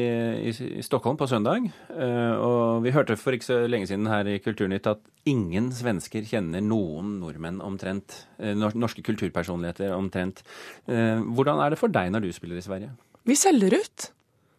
i 0.79 0.85
Stockholm 0.85 1.19
på 1.19 1.29
søndag. 1.31 1.69
Eh, 1.95 2.35
og 2.35 2.85
vi 2.85 2.95
hørte 2.95 3.17
for 3.19 3.37
ikke 3.37 3.49
så 3.49 3.61
lenge 3.71 3.91
siden 3.91 4.09
her 4.11 4.29
i 4.31 4.39
Kulturnytt 4.43 4.91
at 4.91 5.03
ingen 5.29 5.71
svensker 5.75 6.27
kjenner 6.29 6.63
noen 6.65 7.19
nordmenn 7.23 7.63
omtrent. 7.65 8.23
Norske 8.39 9.05
kulturpersonligheter 9.05 9.93
omtrent. 9.97 10.41
Hvordan 10.87 11.61
er 11.61 11.75
det 11.75 11.81
for 11.81 11.93
deg 11.93 12.15
når 12.15 12.25
du 12.25 12.31
spiller 12.33 12.61
i 12.61 12.65
Sverige? 12.65 12.95
Vi 13.29 13.37
selger 13.37 13.77
ut. 13.77 14.13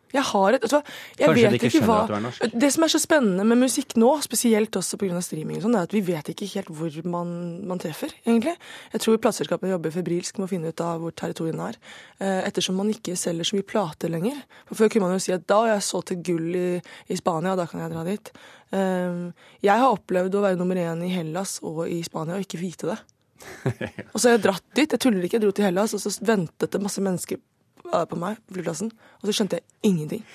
Jeg 0.09 0.25
har 0.25 0.55
et, 0.57 0.63
altså, 0.65 0.79
jeg 1.19 1.29
Kanskje 1.29 1.49
de 1.49 1.57
ikke 1.59 1.69
skjønner 1.73 1.89
hva, 1.89 1.97
at 2.01 2.09
du 2.09 2.15
er 2.17 2.23
norsk? 2.23 2.45
Det 2.63 2.69
som 2.73 2.85
er 2.85 2.91
så 2.93 3.01
spennende 3.01 3.45
med 3.45 3.59
musikk 3.61 3.93
nå, 4.01 4.09
spesielt 4.25 4.79
også 4.79 4.97
pga. 5.01 5.21
streaming, 5.21 5.59
og 5.59 5.67
sånn, 5.67 5.75
er 5.77 5.85
at 5.85 5.93
vi 5.93 6.01
vet 6.07 6.31
ikke 6.33 6.47
helt 6.55 6.71
hvor 6.73 6.95
man, 7.05 7.33
man 7.69 7.81
treffer, 7.81 8.13
egentlig. 8.25 8.55
Jeg 8.93 9.03
tror 9.03 9.19
plateselskapene 9.21 9.73
jobber 9.75 9.93
febrilsk 9.93 10.39
med 10.39 10.47
å 10.47 10.51
finne 10.51 10.73
ut 10.73 10.81
av 10.85 11.03
hvor 11.03 11.13
territoriene 11.13 11.69
er. 11.69 11.77
Eh, 12.17 12.39
ettersom 12.49 12.79
man 12.81 12.89
ikke 12.89 13.17
selger 13.19 13.51
så 13.51 13.59
mye 13.59 13.67
plater 13.69 14.13
lenger. 14.13 14.41
For 14.71 14.81
Før 14.81 14.93
kunne 14.95 15.09
man 15.09 15.19
jo 15.19 15.25
si 15.27 15.35
at 15.35 15.45
da 15.49 15.61
jeg 15.69 15.85
solgt 15.85 16.09
til 16.13 16.23
gull 16.31 16.57
i, 16.57 16.65
i 17.09 17.19
Spania, 17.19 17.53
da 17.59 17.67
kan 17.69 17.85
jeg 17.85 17.93
dra 17.93 18.07
dit. 18.07 18.33
Eh, 18.73 19.21
jeg 19.65 19.85
har 19.85 19.93
opplevd 19.93 20.39
å 20.39 20.43
være 20.47 20.59
nummer 20.59 20.79
én 20.81 21.05
i 21.05 21.13
Hellas 21.13 21.59
og 21.61 21.85
i 21.85 22.01
Spania 22.07 22.39
og 22.39 22.47
ikke 22.47 22.61
vite 22.63 22.89
det. 22.89 22.97
og 24.11 24.17
så 24.17 24.25
har 24.31 24.39
jeg 24.39 24.43
dratt 24.47 24.65
dit. 24.73 24.89
Jeg 24.89 25.05
tuller 25.05 25.21
ikke, 25.21 25.37
jeg 25.37 25.45
dro 25.45 25.53
til 25.53 25.69
Hellas, 25.69 25.93
og 25.93 26.01
så 26.01 26.15
ventet 26.25 26.73
det 26.73 26.81
masse 26.83 27.03
mennesker 27.03 27.39
på 27.89 28.19
meg 28.19 28.41
på 28.45 28.57
flyplassen, 28.57 28.91
og 28.91 29.27
så 29.29 29.35
skjønte 29.35 29.59
jeg 29.59 29.91
ingenting. 29.91 30.25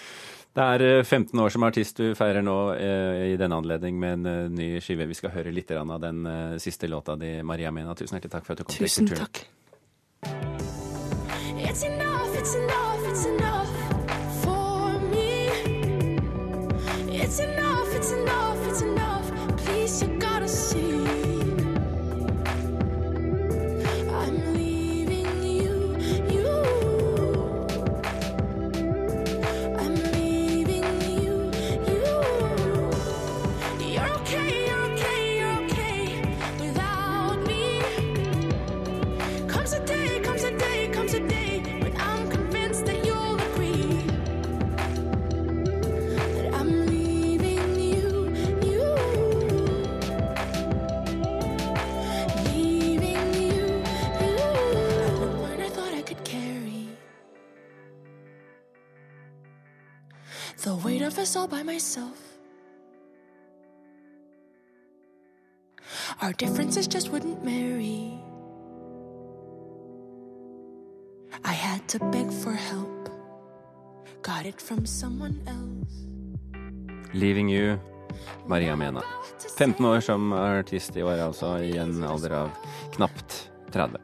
Det 0.55 0.63
er 0.63 1.03
15 1.03 1.35
eh, 1.35 1.43
år 1.43 1.51
som 1.51 1.67
artist 1.67 1.99
du 1.99 2.15
feirer 2.15 2.45
nå 2.47 2.59
eh, 2.79 3.33
i 3.33 3.39
denne 3.41 3.59
anledning 3.59 3.99
med 3.99 4.21
en 4.21 4.29
uh, 4.29 4.53
ny 4.55 4.69
skive. 4.85 5.09
Vi 5.11 5.19
skal 5.19 5.35
høre 5.35 5.55
litt 5.55 5.73
av 5.75 5.97
den 6.03 6.23
siste 6.63 6.87
låta 6.87 7.17
di, 7.19 7.37
Maria 7.43 7.75
Mena. 7.75 7.95
Tusen 7.99 8.21
hjertelig 8.21 8.37
takk 8.37 8.47
for 8.47 8.55
at 8.55 8.63
du 8.63 8.69
kom 8.69 8.79
Tusen 8.79 9.11
til. 9.11 9.19
Takk. 9.19 9.47
It's 11.59 11.83
enough, 11.83 12.39
it's 12.39 12.55
enough, 12.55 13.09
it's 13.11 13.27
enough 13.27 13.74
myself. 61.75 62.21
Our 66.23 66.33
differences 66.33 66.87
just 66.87 67.11
wouldn't 67.13 67.45
marry. 67.45 68.15
I 71.45 71.53
had 71.53 71.83
to 71.89 71.99
beg 72.15 72.31
for 72.43 72.53
help. 72.53 73.09
Got 74.23 74.47
it 74.47 74.61
from 74.61 74.87
someone 74.87 75.37
else. 75.47 75.95
Leaving 77.13 77.49
you, 77.49 77.79
Maria 78.47 78.77
Mena. 78.77 79.03
15 79.59 79.87
år 79.87 80.01
som 80.01 80.33
artist 80.33 80.97
i 80.97 81.03
år, 81.03 81.19
altså, 81.19 81.57
i 81.59 81.77
en 81.79 82.05
alder 82.05 82.31
av 82.31 82.51
knapt 82.95 83.51
30. 83.73 84.04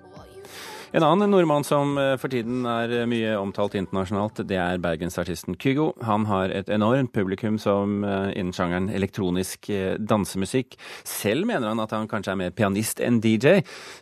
En 0.93 1.05
annen 1.07 1.31
nordmann 1.31 1.63
som 1.63 1.93
eh, 1.99 2.17
for 2.19 2.33
tiden 2.33 2.65
er 2.67 2.91
eh, 2.91 3.07
mye 3.07 3.37
omtalt 3.39 3.77
internasjonalt, 3.79 4.41
det 4.51 4.57
er 4.59 4.81
bergensartisten 4.83 5.55
Kygo. 5.55 5.93
Han 6.03 6.25
har 6.27 6.51
et 6.51 6.73
enormt 6.75 7.13
publikum 7.15 7.61
som 7.63 8.03
eh, 8.03 8.33
innen 8.35 8.51
sjangeren 8.57 8.89
elektronisk 8.91 9.71
dansemusikk. 10.03 10.75
Selv 11.07 11.47
mener 11.47 11.71
han 11.71 11.85
at 11.85 11.95
han 11.95 12.11
kanskje 12.11 12.35
er 12.35 12.41
mer 12.43 12.57
pianist 12.59 12.99
enn 13.07 13.21
DJ, 13.23 13.61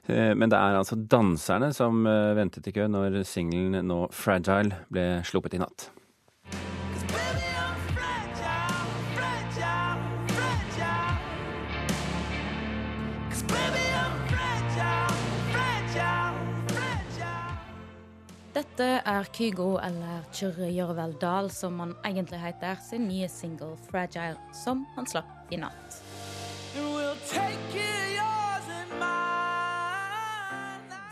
men 0.09 0.49
det 0.49 0.57
er 0.57 0.79
altså 0.79 0.97
danserne 0.97 1.75
som 1.77 2.09
ventet 2.39 2.71
i 2.71 2.73
kø 2.73 2.89
når 2.89 3.21
singelen 3.29 3.85
nå 3.85 4.07
'Fragile' 4.09 4.85
ble 4.89 5.09
sluppet 5.29 5.59
i 5.59 5.65
natt. 5.65 5.91
Dette 18.59 18.87
er 19.07 19.29
Kygo, 19.31 19.77
eller 19.79 20.25
Kyrre 20.35 20.67
Gjørvel 20.73 21.13
Dahl, 21.23 21.47
som 21.55 21.77
han 21.79 21.93
egentlig 22.03 22.41
heter, 22.43 22.81
sin 22.83 23.05
nye 23.07 23.29
single 23.31 23.77
'Fragile', 23.85 24.41
som 24.51 24.81
han 24.97 25.07
slapp 25.07 25.53
i 25.55 25.61
natt. 25.63 26.01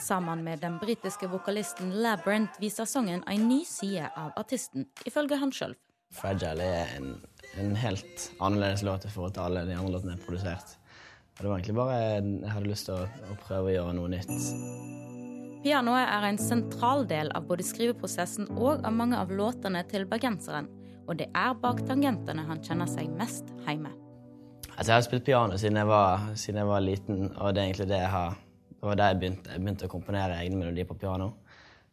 Sammen 0.03 0.43
med 0.43 0.59
den 0.59 0.81
britiske 0.83 1.31
vokalisten 1.31 1.93
Labyrinth 2.03 2.59
viser 2.61 2.85
sangen 2.85 3.23
en 3.31 3.49
ny 3.49 3.62
side 3.65 4.11
av 4.17 4.33
artisten, 4.37 4.88
ifølge 5.07 5.38
han 5.38 5.53
sjøl. 5.53 5.76
'Fragile' 6.11 6.67
er 6.67 6.97
en, 6.97 7.12
en, 7.61 7.76
helt 7.76 8.31
annerledes 8.41 8.83
låt 8.83 9.05
i 9.05 9.09
forhold 9.15 9.35
til 9.35 9.47
alle 9.47 9.62
de 9.69 9.79
andre 9.79 9.93
låtene 9.93 10.17
jeg 10.17 10.19
har 10.19 10.26
produsert. 10.26 10.79
Og 11.37 11.43
det 11.45 11.50
var 11.50 11.59
egentlig 11.61 11.79
bare 11.79 12.00
jeg 12.03 12.50
hadde 12.50 12.73
lyst 12.75 12.91
til 12.91 12.99
å, 12.99 13.07
å 13.07 13.38
prøve 13.47 13.71
å 13.71 13.76
gjøre 13.76 13.95
noe 14.00 14.17
nytt. 14.19 15.16
Pianoet 15.63 16.07
er 16.07 16.27
en 16.29 16.39
sentral 16.39 17.07
del 17.09 17.31
av 17.35 17.47
både 17.49 17.65
skriveprosessen 17.67 18.51
og 18.55 18.85
av 18.85 18.93
mange 18.95 19.19
av 19.19 19.33
låtene 19.33 19.83
til 19.91 20.05
bergenseren. 20.09 20.69
Og 21.07 21.19
det 21.21 21.29
er 21.35 21.55
bak 21.63 21.81
tangentene 21.87 22.45
han 22.49 22.63
kjenner 22.65 22.91
seg 22.91 23.09
mest 23.17 23.51
hjemme. 23.65 23.93
Altså, 24.77 24.91
jeg 24.91 24.97
har 24.97 25.05
spilt 25.07 25.25
piano 25.25 25.57
siden 25.57 25.79
jeg, 25.81 25.89
var, 25.89 26.27
siden 26.37 26.61
jeg 26.61 26.69
var, 26.69 26.83
liten, 26.85 27.31
og 27.37 27.55
det 27.55 27.63
er 27.63 27.71
egentlig 27.71 27.89
det 27.89 28.01
jeg 28.03 28.13
har 28.13 28.43
Det 28.77 28.89
var 28.91 28.99
da 29.01 29.07
jeg 29.09 29.19
begynte, 29.19 29.51
jeg 29.51 29.61
begynte 29.63 29.87
å 29.87 29.91
komponere 29.91 30.35
egne 30.37 30.59
melodier 30.61 30.87
på 30.87 30.95
piano. 31.01 31.31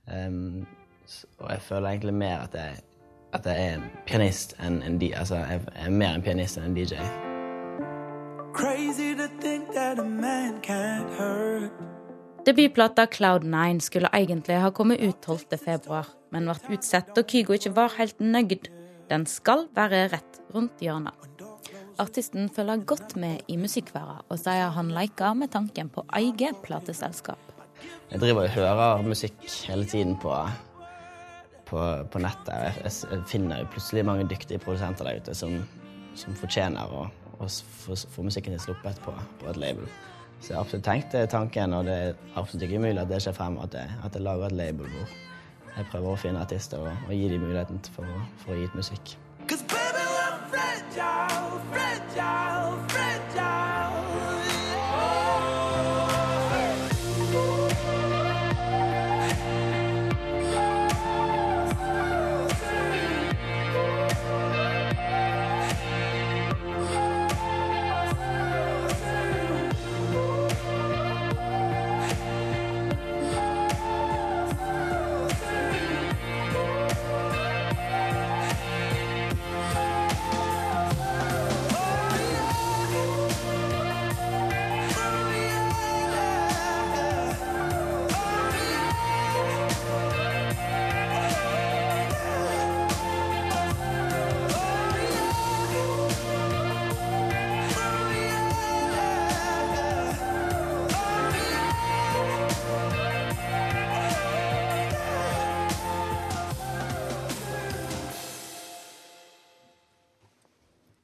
Um, 0.05 0.65
og 1.39 1.47
jeg 1.49 1.61
føler 1.63 1.89
egentlig 1.89 2.13
mer 2.13 2.43
at 2.43 2.57
jeg, 2.59 2.81
at 3.33 3.47
jeg 3.47 3.69
er 3.69 3.77
en 3.77 3.85
pianist 4.05 4.53
enn 4.59 4.81
en 4.83 4.99
DJ. 4.99 5.13
Altså, 5.21 5.39
jeg 5.39 5.63
er 5.85 5.95
mer 5.95 6.17
en 6.17 6.25
pianist 6.25 6.59
enn 6.59 6.67
en 6.69 6.75
DJ. 6.75 6.99
Crazy 8.53 9.15
to 9.15 9.27
think 9.39 9.73
that 9.73 9.97
a 9.97 10.03
man 10.03 10.61
can't 10.61 11.09
hurt. 11.17 11.42
Debutplata 12.43 13.05
Cloud9 13.05 13.79
skulle 13.79 14.09
egentlig 14.11 14.57
ha 14.59 14.71
kommet 14.75 14.99
ut 14.99 15.25
12.2, 15.25 16.01
men 16.35 16.49
ble 16.49 16.75
utsatt 16.75 17.13
da 17.15 17.23
Kygo 17.23 17.55
ikke 17.55 17.71
var 17.77 17.95
helt 17.95 18.19
nøyd. 18.19 18.67
Den 19.07 19.23
skal 19.31 19.69
være 19.75 20.09
rett 20.11 20.41
rundt 20.51 20.83
hjørnet. 20.83 21.15
Artisten 22.03 22.49
følger 22.51 22.83
godt 22.89 23.15
med 23.15 23.47
i 23.47 23.55
musikkverden 23.55 24.27
og 24.27 24.41
sier 24.41 24.75
han 24.75 24.91
leker 24.91 25.39
med 25.39 25.53
tanken 25.55 25.87
på 25.93 26.03
eget 26.19 26.59
plateselskap. 26.65 27.39
Jeg 28.11 28.19
driver 28.19 28.49
og 28.49 28.55
hører 28.57 29.07
musikk 29.07 29.39
hele 29.69 29.87
tiden 29.87 30.17
på, 30.19 30.35
på, 31.71 31.79
på 32.11 32.23
nettet. 32.27 32.55
Jeg, 32.83 32.95
jeg, 33.07 33.25
finner 33.31 33.67
plutselig 33.71 34.03
mange 34.09 34.27
dyktige 34.27 34.59
produsenter 34.59 35.07
der 35.07 35.23
ute 35.23 35.37
som, 35.37 35.61
som 36.19 36.35
fortjener 36.35 36.91
å, 36.91 37.07
få 37.43 38.25
musikken 38.25 38.57
sin 38.57 38.67
sluppet 38.67 38.99
på, 39.05 39.15
på 39.39 39.53
et 39.53 39.63
label. 39.63 39.87
Så 40.43 40.51
jeg 40.51 40.57
har 40.57 40.65
absolutt 40.65 40.83
tenkt 40.83 41.13
tanken, 41.31 41.73
og 41.73 41.85
det 41.87 41.93
er 41.95 42.17
absolutt 42.35 42.65
ikke 42.67 42.81
umulig 42.81 42.99
at 42.99 43.11
det 43.13 43.21
skjer 43.23 43.37
frem, 43.37 43.55
at 43.63 43.77
jeg, 43.79 43.95
at 44.03 44.17
jeg 44.17 44.25
lager 44.27 44.49
et 44.49 44.57
label 44.59 44.89
hvor 44.91 45.13
jeg 45.77 45.87
prøver 45.93 46.11
å 46.11 46.19
finne 46.19 46.43
artister 46.43 46.83
og, 46.83 46.91
og 47.07 47.15
gi 47.15 47.31
dem 47.31 47.47
muligheten 47.47 47.79
for, 47.95 48.27
for 48.43 48.51
å 48.53 48.59
gi 48.59 48.67
ut 48.67 48.77
musikk. 48.83 49.15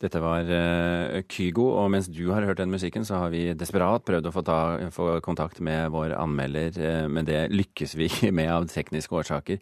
Dette 0.09 0.23
var 0.25 0.41
uh, 0.41 1.08
Kygo, 1.27 1.65
og 1.81 1.89
mens 1.93 2.09
du 2.11 2.29
har 2.31 2.45
hørt 2.47 2.61
den 2.61 2.71
musikken, 2.71 3.05
så 3.07 3.23
har 3.23 3.33
vi 3.33 3.49
desperat 3.57 4.05
prøvd 4.07 4.29
å 4.29 4.33
få, 4.33 4.43
ta, 4.45 4.59
få 4.93 5.07
kontakt 5.25 5.59
med 5.65 5.91
vår 5.93 6.15
anmelder, 6.17 6.75
uh, 6.79 7.07
men 7.11 7.27
det 7.27 7.47
lykkes 7.53 7.95
vi 7.99 8.09
med 8.37 8.51
av 8.53 8.67
tekniske 8.71 9.15
årsaker. 9.15 9.59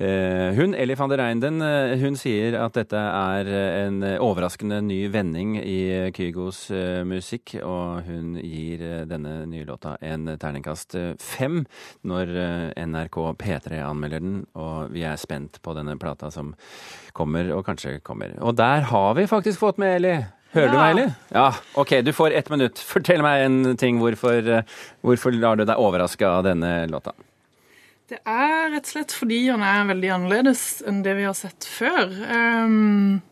Uh, 0.00 0.52
hun, 0.58 0.76
Ellie 0.78 0.98
van 0.98 1.12
der 1.12 1.22
Reinden, 1.22 1.62
hun 2.02 2.18
sier 2.18 2.56
at 2.60 2.76
dette 2.76 2.98
er 2.98 3.48
en 3.86 4.02
overraskende 4.16 4.80
ny 4.84 5.00
vending 5.12 5.56
i 5.60 6.10
Kygos 6.14 6.64
musikk, 7.08 7.56
og 7.62 8.08
hun 8.08 8.36
gir 8.40 8.82
denne 9.08 9.42
nye 9.50 9.66
låta 9.68 9.94
en 10.04 10.34
terningkast 10.40 10.96
fem 11.22 11.62
når 12.08 12.32
NRK 12.76 13.18
P3 13.40 13.82
anmelder 13.86 14.22
den, 14.22 14.42
og 14.58 14.92
vi 14.94 15.04
er 15.06 15.20
spent 15.20 15.60
på 15.62 15.74
denne 15.76 15.96
plata 16.00 16.30
som 16.32 16.54
kommer, 17.16 17.50
og 17.56 17.64
kanskje 17.66 17.98
kommer. 18.04 18.36
Og 18.40 18.56
der 18.56 18.88
har 18.92 19.14
vi 19.18 19.26
faktisk 19.30 19.62
fått 19.62 19.80
med 19.82 19.96
Eli. 20.00 20.16
Hører 20.52 20.68
ja. 20.68 20.72
du 20.72 20.78
meg, 20.78 20.90
eller? 20.92 21.12
Ja. 21.32 21.46
OK, 21.80 21.92
du 22.04 22.12
får 22.12 22.34
ett 22.36 22.50
minutt. 22.52 22.80
Fortell 22.84 23.22
meg 23.24 23.46
en 23.46 23.76
ting. 23.80 24.00
Hvorfor, 24.02 24.40
eh, 24.44 24.80
hvorfor 25.00 25.32
lar 25.32 25.56
du 25.56 25.64
deg 25.64 25.80
overraske 25.80 26.28
av 26.28 26.44
denne 26.44 26.74
låta? 26.92 27.14
Det 28.12 28.18
er 28.28 28.68
rett 28.74 28.84
og 28.84 28.90
slett 28.90 29.14
fordi 29.16 29.38
han 29.46 29.62
er 29.64 29.86
veldig 29.88 30.10
annerledes 30.12 30.64
enn 30.88 31.00
det 31.06 31.14
vi 31.16 31.24
har 31.24 31.36
sett 31.38 31.64
før. 31.64 32.10
Um, 32.28 33.22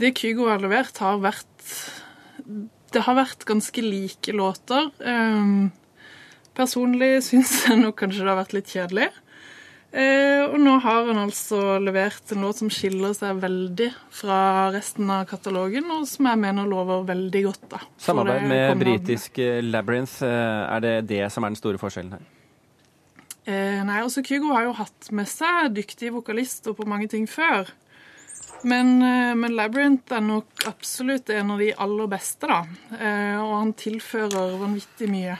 det 0.00 0.14
Kygo 0.16 0.48
har 0.48 0.62
levert, 0.62 0.96
har 1.02 1.20
vært 1.20 1.48
Det 2.92 3.02
har 3.04 3.16
vært 3.16 3.44
ganske 3.48 3.84
like 3.84 4.32
låter. 4.32 4.88
Um, 5.04 5.68
personlig 6.56 7.18
syns 7.28 7.58
jeg 7.66 7.82
nok 7.82 7.98
kanskje 8.00 8.24
det 8.24 8.32
har 8.32 8.40
vært 8.40 8.56
litt 8.56 8.72
kjedelig. 8.72 9.10
Eh, 9.92 10.42
og 10.46 10.56
nå 10.56 10.78
har 10.80 11.08
han 11.10 11.18
altså 11.20 11.76
levert 11.82 12.30
en 12.32 12.46
låt 12.46 12.62
som 12.62 12.70
skiller 12.72 13.12
seg 13.16 13.42
veldig 13.42 13.90
fra 14.14 14.38
resten 14.72 15.10
av 15.12 15.26
katalogen, 15.28 15.90
og 15.92 16.06
som 16.08 16.30
jeg 16.30 16.40
mener 16.40 16.70
lover 16.70 17.04
veldig 17.10 17.42
godt. 17.44 17.66
da. 17.74 17.82
Samarbeid 18.00 18.46
med 18.48 18.80
britisk 18.80 19.42
eh, 19.44 19.60
Labyrinth, 19.60 20.22
eh, 20.24 20.62
er 20.76 20.86
det 20.86 20.94
det 21.12 21.26
som 21.34 21.44
er 21.44 21.52
den 21.52 21.60
store 21.60 21.82
forskjellen 21.82 22.16
her? 22.16 22.24
Eh, 23.44 23.82
nei, 23.84 24.00
altså 24.00 24.22
Kygo 24.24 24.54
har 24.54 24.68
jo 24.68 24.74
hatt 24.78 25.12
med 25.12 25.28
seg 25.28 25.74
dyktige 25.76 26.14
vokalister 26.14 26.76
på 26.78 26.88
mange 26.88 27.10
ting 27.12 27.28
før. 27.28 27.68
Men, 28.62 29.02
eh, 29.02 29.34
men, 29.34 29.56
Labyrinth 29.58 30.14
er 30.14 30.22
nok 30.22 30.68
absolutt 30.70 31.30
en 31.34 31.50
av 31.50 31.58
de 31.58 31.72
aller 31.74 32.06
beste, 32.06 32.46
da. 32.46 32.62
Eh, 32.96 33.38
og 33.42 33.56
han 33.58 33.72
tilfører 33.74 34.56
vanvittig 34.60 35.10
mye. 35.10 35.38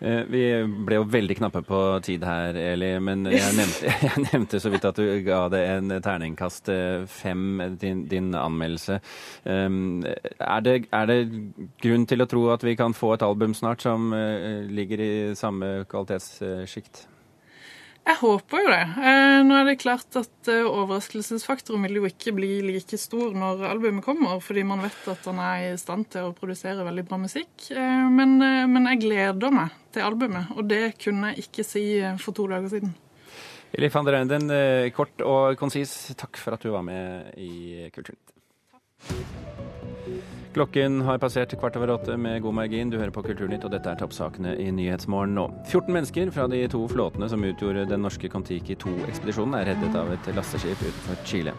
Eh, 0.00 0.22
vi 0.28 0.42
ble 0.86 0.98
jo 0.98 1.06
veldig 1.08 1.36
knappe 1.38 1.62
på 1.64 1.80
tid 2.04 2.24
her, 2.26 2.56
Eli, 2.58 2.90
men 3.04 3.24
jeg 3.30 3.54
nevnte, 3.60 3.92
jeg 3.92 4.24
nevnte 4.26 4.60
så 4.60 4.72
vidt 4.72 4.88
at 4.88 4.98
du 4.98 5.06
ga 5.26 5.44
det 5.52 5.62
en 5.70 5.94
terningkast 6.04 6.70
eh, 6.74 7.06
fem, 7.10 7.62
din, 7.80 8.04
din 8.10 8.34
anmeldelse. 8.38 8.98
Um, 9.44 10.04
er, 10.04 10.60
det, 10.66 10.76
er, 10.90 11.10
det, 11.10 11.18
grunn 11.82 12.06
til 12.10 12.24
å 12.24 12.28
tro 12.30 12.46
at 12.54 12.66
vi 12.66 12.76
kan 12.78 12.96
få 12.96 13.14
et 13.14 13.24
album 13.26 13.54
snart 13.56 13.84
som 13.84 14.12
ligger 14.70 15.00
i 15.00 15.12
samme 15.38 15.84
kvalitetssjikt? 15.90 17.06
Jeg 18.04 18.18
håper 18.20 18.60
jo 18.60 18.68
det. 18.68 18.82
Eh, 19.00 19.38
nå 19.48 19.54
er 19.56 19.68
det 19.70 19.78
klart 19.80 20.16
at 20.20 20.48
eh, 20.52 20.66
overraskelsesfaktoren 20.68 21.86
vil 21.86 22.02
jo 22.02 22.08
ikke 22.10 22.34
bli 22.36 22.50
like 22.66 22.98
stor 23.00 23.32
når 23.32 23.62
albumet 23.70 24.04
kommer, 24.04 24.42
fordi 24.44 24.64
man 24.68 24.84
vet 24.84 25.08
at 25.08 25.24
han 25.30 25.40
er 25.40 25.70
i 25.70 25.78
stand 25.80 26.10
til 26.12 26.28
å 26.28 26.34
produsere 26.36 26.84
veldig 26.84 27.06
bra 27.08 27.18
musikk. 27.22 27.70
Eh, 27.72 28.04
men, 28.12 28.36
men 28.68 28.90
jeg 28.92 29.06
gleder 29.06 29.56
meg 29.56 29.72
til 29.96 30.04
albumet, 30.04 30.52
og 30.52 30.68
det 30.68 30.82
kunne 31.00 31.32
jeg 31.32 31.46
ikke 31.46 31.64
si 31.64 31.86
for 32.20 32.36
to 32.36 32.50
dager 32.52 32.74
siden. 32.76 32.92
Elif 33.74 33.96
van 33.96 34.06
der 34.06 34.20
Einden, 34.20 34.52
kort 34.94 35.24
og 35.24 35.56
konsis, 35.58 35.96
takk 36.20 36.38
for 36.38 36.54
at 36.54 36.62
du 36.62 36.74
var 36.76 36.84
med 36.86 37.32
i 37.40 37.88
Kulturnytt. 37.94 39.53
Klokken 40.54 41.00
har 41.02 41.18
passert 41.18 41.50
kvart 41.58 41.74
over 41.80 41.90
åtte 41.96 42.14
med 42.16 42.42
god 42.42 42.54
margin. 42.54 42.90
Du 42.90 42.94
hører 43.00 43.10
på 43.10 43.24
Kulturnytt, 43.26 43.64
og 43.66 43.72
dette 43.74 43.90
er 43.90 43.98
toppsakene 43.98 44.52
i 44.62 44.68
Nyhetsmorgen 44.70 45.34
nå. 45.34 45.48
14 45.66 45.90
mennesker 45.96 46.30
fra 46.30 46.44
de 46.46 46.60
to 46.70 46.84
flåtene 46.92 47.26
som 47.32 47.42
utgjorde 47.42 47.88
den 47.90 48.06
norske 48.06 48.30
Kon-Tiki 48.30 48.76
2-ekspedisjonen, 48.84 49.56
er 49.58 49.72
reddet 49.72 49.98
av 49.98 50.12
et 50.14 50.30
lasteskip 50.36 50.78
utenfor 50.78 51.18
Chile. 51.26 51.56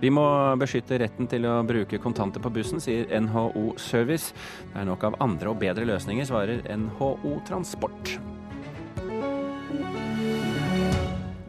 Vi 0.00 0.08
må 0.14 0.24
beskytte 0.56 0.96
retten 1.02 1.28
til 1.28 1.44
å 1.44 1.58
bruke 1.68 2.00
kontanter 2.00 2.40
på 2.40 2.54
bussen, 2.54 2.80
sier 2.80 3.04
NHO 3.20 3.74
Service. 3.76 4.32
Det 4.72 4.80
er 4.80 4.88
nok 4.88 5.04
av 5.10 5.20
andre 5.28 5.52
og 5.52 5.60
bedre 5.60 5.84
løsninger, 5.92 6.32
svarer 6.32 6.64
NHO 6.72 7.36
Transport. 7.50 8.16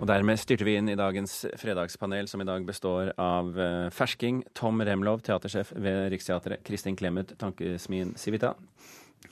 Dermed 0.10 0.40
styrter 0.42 0.66
vi 0.66 0.76
inn 0.80 0.90
i 0.90 0.98
dagens 0.98 1.44
fredagspanel, 1.60 2.28
som 2.28 2.42
i 2.42 2.48
dag 2.48 2.66
består 2.66 3.12
av 3.22 3.54
eh, 3.60 3.88
fersking 3.94 4.42
Tom 4.58 4.82
Remlov, 4.86 5.22
teatersjef 5.26 5.74
ved 5.78 6.10
Riksteatret, 6.14 6.64
Kristin 6.66 6.98
Clemet, 6.98 7.36
tankesmien 7.42 8.16
Civita, 8.18 8.56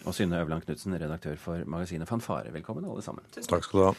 og 0.04 0.16
Synne 0.16 0.42
Øverland 0.42 0.68
Knutsen, 0.68 0.98
redaktør 1.00 1.38
for 1.42 1.64
magasinet 1.70 2.10
Fanfare. 2.10 2.54
Velkommen, 2.54 2.86
alle 2.86 3.06
sammen. 3.06 3.26
Takk 3.38 3.66
skal 3.66 3.80
du 3.80 3.86
ha. 3.90 3.94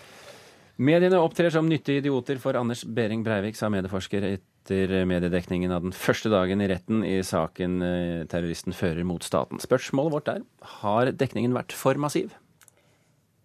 Mediene 0.79 1.19
opptrer 1.19 1.51
som 1.51 1.67
nyttige 1.67 2.05
idioter 2.05 2.39
for 2.39 2.55
Anders 2.59 2.85
Behring 2.87 3.25
Breivik, 3.27 3.59
sa 3.59 3.67
medieforsker 3.73 4.29
etter 4.29 4.93
mediedekningen 5.11 5.75
av 5.75 5.83
den 5.89 5.97
første 5.97 6.31
dagen 6.31 6.63
i 6.63 6.69
retten 6.71 7.03
i 7.03 7.17
saken 7.27 7.81
eh, 7.83 8.21
terroristen 8.31 8.77
fører 8.77 9.03
mot 9.09 9.27
staten. 9.27 9.59
Spørsmålet 9.63 10.15
vårt 10.15 10.31
er 10.37 10.47
har 10.79 11.11
dekningen 11.11 11.57
vært 11.59 11.75
for 11.75 11.99
massiv? 11.99 12.37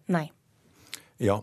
Nei. 0.06 0.28
Ja. 1.18 1.40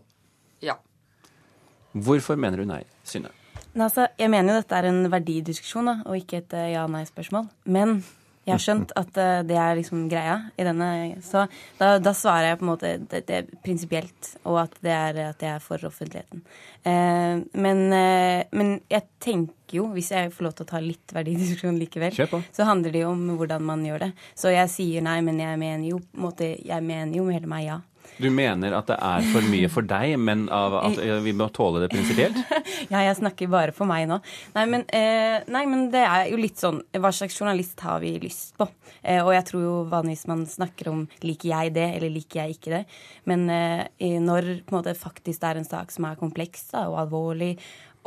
Hvorfor 1.92 2.40
mener 2.40 2.62
du 2.62 2.68
nei, 2.68 2.82
Synne? 3.04 3.32
Altså, 3.72 4.08
jeg 4.20 4.28
mener 4.32 4.52
jo 4.52 4.60
dette 4.60 4.76
er 4.76 4.88
en 4.90 5.06
verdidiskusjon 5.12 5.88
da, 5.88 5.94
og 6.04 6.18
ikke 6.18 6.42
et 6.42 6.56
eh, 6.58 6.72
ja-nei-spørsmål. 6.74 7.46
Men 7.72 8.02
jeg 8.42 8.56
har 8.56 8.62
skjønt 8.62 8.92
at 9.00 9.18
uh, 9.20 9.40
det 9.46 9.56
er 9.58 9.78
liksom 9.78 10.06
greia 10.10 10.36
i 10.58 10.66
denne. 10.66 10.88
Så 11.24 11.44
da, 11.78 11.94
da 12.02 12.12
svarer 12.16 12.50
jeg 12.50 12.60
på 12.60 12.66
en 12.66 12.70
måte 12.72 12.92
det, 13.10 13.22
det 13.28 13.40
prinsipielt, 13.64 14.32
og 14.42 14.64
at 14.64 14.76
det 14.82 14.94
er 14.96 15.20
at 15.28 15.44
jeg 15.44 15.56
er 15.56 15.62
for 15.62 15.88
offentligheten. 15.88 16.42
Uh, 16.82 17.44
men, 17.54 17.84
uh, 17.94 18.42
men, 18.50 18.74
jeg 18.90 19.06
tenker 19.22 19.78
jo, 19.78 19.86
hvis 19.94 20.10
jeg 20.12 20.32
får 20.34 20.48
lov 20.48 20.56
til 20.58 20.66
å 20.66 20.72
ta 20.72 20.82
litt 20.82 21.14
verdidiskusjon 21.14 21.78
likevel, 21.80 22.18
så 22.52 22.66
handler 22.68 22.92
det 22.92 23.06
jo 23.06 23.14
om 23.14 23.22
hvordan 23.38 23.64
man 23.64 23.86
gjør 23.86 24.08
det. 24.08 24.10
Så 24.36 24.52
jeg 24.52 24.74
sier 24.74 25.06
nei, 25.06 25.20
men 25.24 25.40
jeg 25.40 25.62
mener 25.62 25.94
jo, 25.94 26.02
måte, 26.18 26.52
jeg 26.60 26.84
mener 26.84 27.16
jo 27.16 27.28
med 27.28 27.38
hele 27.38 27.54
meg 27.54 27.68
ja. 27.70 27.80
Du 28.22 28.28
mener 28.30 28.74
at 28.76 28.90
det 28.90 28.96
er 29.02 29.24
for 29.32 29.46
mye 29.50 29.68
for 29.72 29.86
deg, 29.88 30.14
men 30.20 30.44
at 30.52 30.98
vi 31.24 31.34
må 31.36 31.48
tåle 31.54 31.82
det 31.82 31.90
prinsipielt? 31.92 32.38
ja, 32.92 33.02
jeg 33.06 33.18
snakker 33.18 33.50
bare 33.50 33.74
for 33.76 33.88
meg 33.88 34.06
nå. 34.10 34.18
Nei 34.56 34.66
men, 34.70 34.84
eh, 34.94 35.38
nei 35.52 35.64
men, 35.70 35.88
det 35.92 36.04
er 36.06 36.30
jo 36.30 36.38
litt 36.40 36.60
sånn 36.60 36.80
Hva 36.92 37.10
slags 37.14 37.38
journalist 37.38 37.80
har 37.84 38.02
vi 38.04 38.14
lyst 38.22 38.54
på? 38.60 38.68
Eh, 39.00 39.22
og 39.22 39.32
jeg 39.34 39.46
tror 39.48 39.64
jo 39.64 39.76
vanligvis 39.90 40.26
man 40.30 40.44
snakker 40.48 40.92
om 40.92 41.06
liker 41.24 41.50
jeg 41.50 41.74
det, 41.78 41.88
eller 41.96 42.12
liker 42.12 42.42
jeg 42.42 42.58
ikke 42.58 42.74
det. 42.76 42.82
Men 43.30 43.48
eh, 43.52 44.18
når 44.22 44.52
på 44.66 44.74
en 44.74 44.80
måte 44.80 44.98
faktisk 44.98 45.42
det 45.42 45.50
er 45.50 45.62
en 45.62 45.68
sak 45.68 45.94
som 45.94 46.06
er 46.06 46.20
kompleks 46.20 46.68
da, 46.74 46.86
og 46.92 47.00
alvorlig, 47.06 47.56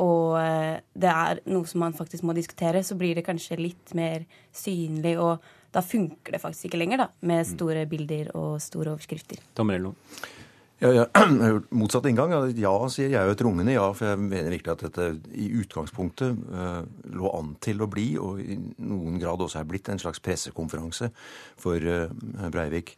og 0.02 0.36
eh, 0.40 0.78
det 0.96 1.12
er 1.12 1.40
noe 1.48 1.68
som 1.68 1.80
man 1.84 1.96
faktisk 1.96 2.26
må 2.26 2.34
diskutere, 2.36 2.84
så 2.84 2.96
blir 2.98 3.16
det 3.16 3.24
kanskje 3.26 3.60
litt 3.60 3.94
mer 3.96 4.26
synlig 4.54 5.16
og 5.22 5.44
da 5.76 5.84
funker 5.84 6.32
det 6.32 6.40
faktisk 6.40 6.70
ikke 6.70 6.80
lenger 6.80 7.04
da, 7.04 7.10
med 7.20 7.44
mm. 7.44 7.52
store 7.52 7.84
bilder 7.90 8.32
og 8.38 8.56
store 8.64 8.94
overskrifter. 8.94 9.42
Tomrello. 9.56 9.92
Ja, 10.78 10.90
ja, 10.92 11.04
motsatt 11.80 12.04
inngang. 12.08 12.34
Ja, 12.60 12.72
sier 12.92 13.08
jeg 13.08 13.28
jo 13.28 13.32
et 13.32 13.44
rungende 13.44 13.72
ja. 13.72 13.86
For 13.96 14.10
jeg 14.10 14.20
mener 14.20 14.52
virkelig 14.52 14.74
at 14.74 14.84
dette 14.84 15.06
i 15.32 15.48
utgangspunktet 15.62 16.36
uh, 16.52 16.82
lå 17.16 17.30
an 17.32 17.54
til 17.64 17.80
å 17.80 17.88
bli, 17.88 18.10
og 18.20 18.42
i 18.44 18.58
noen 18.84 19.16
grad 19.22 19.40
også 19.40 19.62
er 19.62 19.70
blitt, 19.70 19.88
en 19.92 20.02
slags 20.02 20.20
pressekonferanse 20.20 21.08
for 21.60 21.80
uh, 21.80 22.12
Breivik. 22.52 22.96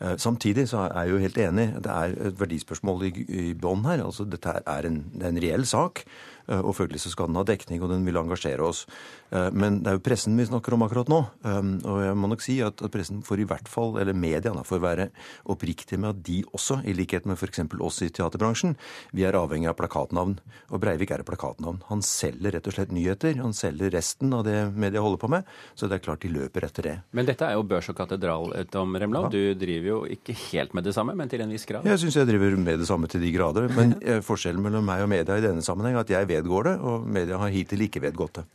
Uh, 0.00 0.14
samtidig 0.16 0.64
så 0.70 0.86
er 0.86 0.96
jeg 0.96 1.12
jo 1.12 1.22
helt 1.26 1.40
enig. 1.44 1.66
Det 1.84 1.92
er 1.92 2.16
et 2.30 2.40
verdispørsmål 2.40 3.04
i, 3.10 3.12
i 3.28 3.46
bånn 3.52 3.84
her. 3.84 4.06
Altså, 4.06 4.24
dette 4.24 4.56
er 4.64 4.88
en, 4.88 5.02
det 5.12 5.26
er 5.26 5.34
en 5.34 5.44
reell 5.44 5.68
sak. 5.68 6.06
Og 6.50 6.74
følgelig 6.76 7.04
så 7.04 7.12
skal 7.12 7.30
den 7.30 7.38
ha 7.38 7.44
dekning, 7.46 7.82
og 7.82 7.92
den 7.92 8.06
vil 8.06 8.18
engasjere 8.20 8.64
oss. 8.66 8.86
Eh, 9.30 9.48
men 9.54 9.80
det 9.84 9.92
er 9.92 9.98
jo 9.98 10.02
pressen 10.04 10.38
vi 10.38 10.46
snakker 10.48 10.74
om 10.74 10.84
akkurat 10.86 11.10
nå. 11.10 11.20
Eh, 11.46 11.60
og 11.86 12.00
jeg 12.04 12.18
må 12.18 12.30
nok 12.30 12.44
si 12.44 12.58
at 12.64 12.82
pressen 12.92 13.22
får 13.26 13.44
i 13.44 13.48
hvert 13.50 13.70
fall, 13.70 13.96
eller 14.02 14.16
mediene 14.16 14.64
får 14.66 14.82
være 14.82 15.08
oppriktige 15.50 16.00
med 16.00 16.14
at 16.14 16.22
de 16.26 16.40
også, 16.50 16.80
i 16.88 16.94
likhet 16.96 17.28
med 17.28 17.38
f.eks. 17.38 17.62
oss 17.80 18.00
i 18.06 18.10
teaterbransjen, 18.14 18.76
vi 19.16 19.26
er 19.26 19.38
avhengig 19.38 19.70
av 19.70 19.78
plakatnavn. 19.78 20.38
Og 20.70 20.82
Breivik 20.82 21.12
er 21.14 21.22
et 21.22 21.28
plakatnavn. 21.28 21.82
Han 21.90 22.04
selger 22.06 22.56
rett 22.56 22.66
og 22.66 22.76
slett 22.76 22.94
nyheter. 22.94 23.38
Han 23.42 23.54
selger 23.56 23.92
resten 23.94 24.34
av 24.36 24.44
det 24.46 24.58
media 24.74 25.02
holder 25.04 25.20
på 25.22 25.30
med. 25.32 25.48
Så 25.78 25.88
det 25.90 25.98
er 25.98 26.04
klart 26.04 26.24
de 26.24 26.32
løper 26.32 26.66
etter 26.66 26.86
det. 26.86 26.96
Men 27.16 27.28
dette 27.28 27.46
er 27.46 27.58
jo 27.58 27.66
børs 27.66 27.90
og 27.92 27.98
katedral, 27.98 28.54
Tom 28.72 28.96
Remlov. 28.98 29.30
Ja. 29.30 29.34
Du 29.34 29.60
driver 29.60 29.90
jo 29.90 30.00
ikke 30.10 30.36
helt 30.50 30.74
med 30.76 30.86
det 30.86 30.94
samme, 30.96 31.14
men 31.18 31.30
til 31.30 31.42
en 31.44 31.52
viss 31.52 31.66
grad? 31.68 31.86
Jeg 31.88 32.02
syns 32.02 32.18
jeg 32.18 32.28
driver 32.28 32.56
med 32.60 32.82
det 32.82 32.88
samme 32.90 33.10
til 33.10 33.22
de 33.22 33.32
grader. 33.34 33.68
Men 33.76 33.96
eh, 34.00 34.20
forskjellen 34.24 34.62
mellom 34.64 34.86
meg 34.86 35.04
og 35.04 35.10
media 35.12 35.38
i 35.38 35.44
denne 35.44 35.64
sammenheng 35.64 35.98
er 35.98 36.04
at 36.04 36.12
jeg 36.12 36.28
vedgår 36.40 36.70
det, 36.70 36.78
og 36.80 37.06
media 37.06 37.38
har 37.38 37.52
hittil 37.54 37.86
ikke 37.86 38.02
vedgått 38.08 38.40
det. 38.40 38.48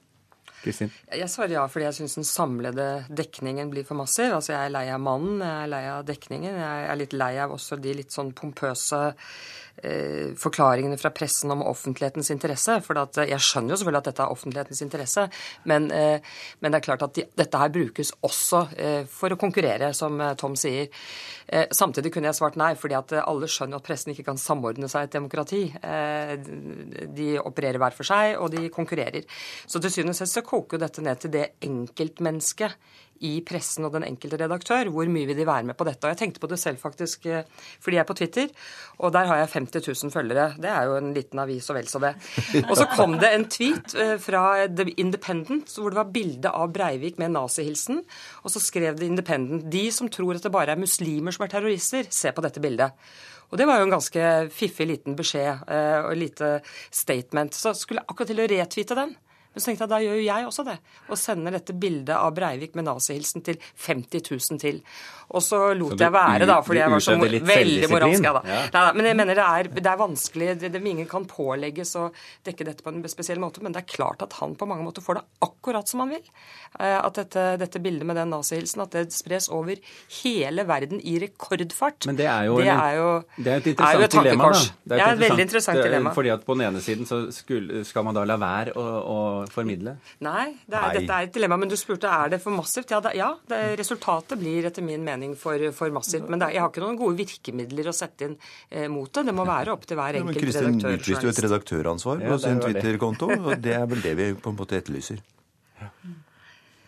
Kristin? 0.66 0.90
Jeg 1.14 1.30
svarer 1.30 1.58
ja 1.60 1.66
fordi 1.70 1.86
jeg 1.86 1.98
syns 2.00 2.18
den 2.18 2.28
samlede 2.28 2.88
dekningen 3.14 3.70
blir 3.70 3.86
for 3.86 4.00
massiv. 4.00 4.34
Altså 4.34 4.56
Jeg 4.56 4.70
er 4.70 4.74
lei 4.74 4.88
av 4.90 5.04
mannen, 5.04 5.44
jeg 5.44 5.66
er 5.66 5.72
lei 5.72 5.84
av 5.92 6.08
dekningen. 6.08 6.58
Jeg 6.62 6.88
er 6.90 7.00
litt 7.00 7.14
lei 7.14 7.34
av 7.44 7.54
også 7.54 7.78
de 7.82 7.94
litt 8.00 8.16
sånn 8.16 8.34
pompøse 8.38 9.02
forklaringene 10.40 10.98
fra 10.98 11.12
pressen 11.14 11.52
om 11.52 11.64
offentlighetens 11.68 12.32
interesse. 12.34 12.78
For 12.86 12.98
at, 13.02 13.20
jeg 13.28 13.44
skjønner 13.44 13.74
jo 13.74 13.80
selvfølgelig 13.82 14.02
at 14.02 14.10
dette 14.10 14.24
er 14.26 14.34
offentlighetens 14.34 14.82
interesse, 14.86 15.26
men, 15.70 15.90
eh, 15.92 16.36
men 16.60 16.72
det 16.72 16.80
er 16.80 16.86
klart 16.88 17.06
at 17.06 17.16
de, 17.18 17.26
dette 17.38 17.62
her 17.62 17.74
brukes 17.74 18.14
også 18.26 18.62
eh, 18.78 19.02
for 19.10 19.34
å 19.34 19.40
konkurrere, 19.40 19.92
som 19.98 20.20
eh, 20.22 20.36
Tom 20.40 20.56
sier. 20.60 20.90
Eh, 21.48 21.68
samtidig 21.76 22.14
kunne 22.14 22.32
jeg 22.32 22.40
svart 22.40 22.60
nei, 22.60 22.74
fordi 22.80 22.98
at 22.98 23.16
alle 23.22 23.50
skjønner 23.52 23.82
at 23.82 23.88
pressen 23.88 24.14
ikke 24.14 24.28
kan 24.32 24.42
samordne 24.42 24.90
seg 24.92 25.06
i 25.06 25.10
et 25.10 25.18
demokrati. 25.18 25.64
Eh, 25.76 26.36
de 27.16 27.30
opererer 27.42 27.82
hver 27.82 27.98
for 27.98 28.08
seg, 28.08 28.38
og 28.40 28.52
de 28.56 28.70
konkurrerer. 28.74 29.28
Så 29.68 29.82
til 29.82 29.94
syvende 29.94 30.16
og 30.16 30.22
sist 30.22 30.40
så 30.40 30.46
koker 30.46 30.78
jo 30.78 30.86
dette 30.86 31.04
ned 31.06 31.22
til 31.22 31.36
det 31.36 31.50
enkeltmennesket 31.66 32.80
i 33.24 33.38
pressen 33.46 33.86
og 33.88 33.94
den 33.96 34.06
enkelte 34.08 34.40
redaktør. 34.42 34.90
Hvor 34.94 35.10
mye 35.12 35.28
vil 35.30 35.38
de 35.40 35.48
være 35.48 35.68
med 35.70 35.78
på 35.78 35.88
dette? 35.88 36.04
Og 36.06 36.14
jeg 36.14 36.20
tenkte 36.20 36.42
på 36.44 36.50
det 36.52 36.60
selv 36.62 36.82
faktisk 36.82 37.28
eh, 37.30 37.46
fordi 37.84 38.00
jeg 38.00 38.04
er 38.04 38.10
på 38.10 38.18
Twitter, 38.18 38.50
og 39.00 39.14
der 39.16 39.30
har 39.30 39.42
jeg 39.42 39.54
50 39.54 39.88
000 40.04 40.14
følgere. 40.14 40.48
Det 40.62 40.72
er 40.72 40.90
jo 40.90 40.98
en 41.00 41.14
liten 41.16 41.42
avis 41.44 41.70
og 41.72 41.80
vel 41.80 41.90
så 41.92 42.02
det. 42.04 42.14
Og 42.70 42.76
så 42.78 42.88
kom 42.96 43.18
det 43.22 43.32
en 43.32 43.48
tweet 43.52 43.96
eh, 44.00 44.16
fra 44.22 44.66
The 44.68 44.90
Independent 45.02 45.76
hvor 45.76 45.94
det 45.94 46.00
var 46.00 46.12
bilde 46.14 46.52
av 46.52 46.74
Breivik 46.74 47.20
med 47.22 47.34
nazihilsen. 47.36 48.02
Og 48.44 48.54
så 48.54 48.62
skrev 48.64 49.00
The 49.00 49.10
Independent 49.10 49.70
de 49.72 49.86
som 49.94 50.10
tror 50.12 50.36
at 50.38 50.46
det 50.46 50.54
bare 50.54 50.76
er 50.76 50.82
muslimer 50.82 51.36
som 51.36 51.46
er 51.46 51.54
terrorister, 51.54 52.08
se 52.10 52.32
på 52.36 52.44
dette 52.46 52.64
bildet. 52.64 52.96
Og 53.52 53.60
det 53.60 53.68
var 53.70 53.80
jo 53.80 53.86
en 53.88 53.94
ganske 53.94 54.30
fiffig 54.54 54.88
liten 54.90 55.18
beskjed 55.18 55.68
eh, 55.72 56.00
og 56.08 56.18
lite 56.18 56.58
statement. 56.90 57.54
Så 57.54 57.76
skulle 57.78 58.02
jeg 58.02 58.10
akkurat 58.10 58.32
til 58.32 58.42
å 58.42 58.50
retweete 58.50 58.98
den. 58.98 59.14
Men 59.56 59.64
så 59.64 59.72
tenkte 59.72 59.86
jeg 59.86 59.94
da 59.94 60.02
gjør 60.04 60.18
jo 60.20 60.26
jeg 60.26 60.48
også 60.50 60.66
det. 60.68 60.78
Og 61.08 61.20
sender 61.20 61.56
dette 61.56 61.76
bildet 61.80 62.16
av 62.18 62.34
Breivik 62.36 62.76
med 62.76 62.90
nazihilsen 62.90 63.46
til 63.46 63.60
50 63.88 64.26
000 64.28 64.60
til. 64.60 64.82
Og 65.34 65.42
så 65.42 65.60
lot 65.74 65.96
så 65.96 66.06
jeg 66.06 66.14
være, 66.14 66.46
da, 66.46 66.60
fordi 66.62 66.82
jeg 66.82 66.92
var 66.94 67.02
så 67.02 67.16
veldig 67.18 67.88
moralsk. 67.90 68.26
Ja, 68.28 68.34
da. 68.36 68.42
Ja. 68.46 68.60
Nei, 68.76 68.84
men 69.00 69.08
jeg 69.10 69.18
mener 69.22 69.40
det 69.40 69.46
er, 69.46 69.70
det 69.80 69.90
er 69.90 70.02
vanskelig. 70.02 70.50
Det, 70.62 70.70
det, 70.76 70.82
ingen 70.86 71.08
kan 71.10 71.26
pålegges 71.30 71.96
å 71.98 72.10
dekke 72.46 72.68
dette 72.68 72.86
på 72.86 72.94
en 72.94 73.02
spesiell 73.10 73.42
måte. 73.42 73.64
Men 73.66 73.74
det 73.74 73.82
er 73.82 73.90
klart 73.96 74.22
at 74.26 74.36
han 74.42 74.54
på 74.60 74.68
mange 74.70 74.86
måter 74.86 75.06
får 75.06 75.20
det 75.20 75.26
akkurat 75.48 75.90
som 75.90 76.04
han 76.04 76.14
vil. 76.14 76.28
Eh, 76.78 76.98
at 77.00 77.18
dette, 77.18 77.48
dette 77.64 77.82
bildet 77.82 78.06
med 78.06 78.20
den 78.20 78.36
nazihilsen 78.36 78.86
at 78.86 78.94
det 78.94 79.06
spres 79.16 79.50
over 79.54 79.80
hele 80.20 80.68
verden 80.68 81.02
i 81.02 81.16
rekordfart. 81.24 82.10
Men 82.12 82.20
det 82.20 82.30
er 82.30 82.52
jo, 82.52 82.60
det 82.62 82.76
er 82.76 83.00
jo, 83.00 83.10
det 83.40 83.56
er 83.56 83.64
et 83.64 83.72
interessant 83.74 84.04
er 84.04 84.08
et 84.10 84.18
dilemma, 84.20 84.52
da. 84.52 84.64
Det 84.86 85.00
er 85.00 85.00
et, 85.00 85.06
ja, 85.06 85.20
veldig 85.26 85.48
interessant 85.48 85.82
dilemma. 85.82 86.14
Fordi 86.20 86.34
at 86.36 86.46
på 86.46 86.60
den 86.60 86.68
ene 86.70 86.84
siden 86.86 87.10
så 87.10 87.24
skulle, 87.34 87.82
skal 87.88 88.06
man 88.06 88.18
da 88.18 88.28
la 88.28 88.38
være 88.42 88.78
å 88.78 89.20
formidle? 89.54 89.96
Nei, 90.26 90.46
det 90.66 90.80
er, 90.80 90.98
dette 91.00 91.18
er 91.18 91.28
et 91.28 91.34
dilemma. 91.36 91.58
Men 91.62 91.72
du 91.72 91.76
spurte 91.80 92.12
er 92.12 92.34
det 92.36 92.40
for 92.44 92.56
massivt. 92.56 92.92
Ja, 92.94 93.00
det, 93.04 93.16
ja 93.20 93.32
det, 93.50 93.62
resultatet 93.80 94.40
blir 94.42 94.68
etter 94.70 94.86
min 94.86 95.06
mening 95.06 95.36
for, 95.40 95.62
for 95.76 95.94
massivt. 95.96 96.28
Men 96.32 96.44
jeg 96.48 96.62
har 96.64 96.72
ikke 96.72 96.84
noen 96.84 97.00
gode 97.00 97.20
virkemidler 97.22 97.92
å 97.92 97.96
sette 97.96 98.30
inn 98.30 98.38
eh, 98.70 98.88
mot 98.92 99.12
det. 99.12 99.26
Det 99.30 99.36
må 99.36 99.48
være 99.48 99.76
opp 99.76 99.88
til 99.90 100.00
hver 100.00 100.20
enkelt 100.22 100.42
ja, 100.42 100.46
redaktør. 100.50 100.70
Kristin 100.70 101.00
utlyste 101.00 101.28
jo 101.28 101.34
et 101.34 101.44
redaktøransvar 101.48 102.22
på 102.24 102.32
ja, 102.34 102.40
sin 102.46 102.62
Twitter-konto, 102.64 103.32
og 103.36 103.58
det 103.64 103.76
er 103.78 103.90
vel 103.92 104.06
det 104.06 104.16
vi 104.20 104.30
på 104.40 104.54
en 104.54 104.60
måte 104.60 104.80
etterlyser. 104.80 105.22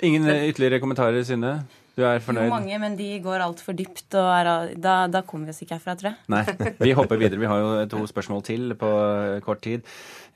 Ingen 0.08 0.30
ytterligere 0.30 0.80
kommentarer, 0.84 1.24
Synne? 1.26 1.60
Du 1.98 2.04
er 2.06 2.20
Jo, 2.22 2.44
mange, 2.52 2.78
men 2.78 2.94
de 2.94 3.08
går 3.26 3.42
altfor 3.42 3.74
dypt, 3.74 4.14
og 4.20 4.28
er, 4.30 4.48
da, 4.78 5.08
da 5.10 5.24
kommer 5.26 5.50
vi 5.50 5.54
oss 5.56 5.64
ikke 5.64 5.80
herfra, 5.80 5.96
tror 5.98 6.12
jeg. 6.12 6.18
Nei, 6.30 6.44
vi 6.86 6.92
hopper 6.94 7.18
videre. 7.18 7.40
Vi 7.42 7.48
har 7.50 7.58
jo 7.64 7.70
to 7.90 8.02
spørsmål 8.12 8.44
til 8.46 8.76
på 8.78 8.90
eh, 9.02 9.38
kort 9.42 9.64
tid. 9.66 9.88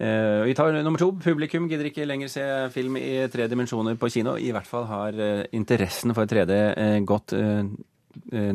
Eh, 0.01 0.41
vi 0.47 0.55
tar 0.57 0.73
nummer 0.81 0.97
to. 0.97 1.11
Publikum 1.21 1.67
gidder 1.69 1.91
ikke 1.91 2.07
lenger 2.09 2.31
se 2.33 2.45
film 2.73 2.97
i 2.97 3.27
tre 3.29 3.45
dimensjoner 3.51 3.99
på 4.01 4.09
kino. 4.09 4.33
I 4.41 4.49
hvert 4.55 4.65
fall 4.65 4.87
har 4.89 5.19
eh, 5.21 5.43
interessen 5.53 6.15
for 6.17 6.25
3D 6.31 6.57
eh, 6.57 6.95
gått 7.05 7.35
eh, 7.37 7.61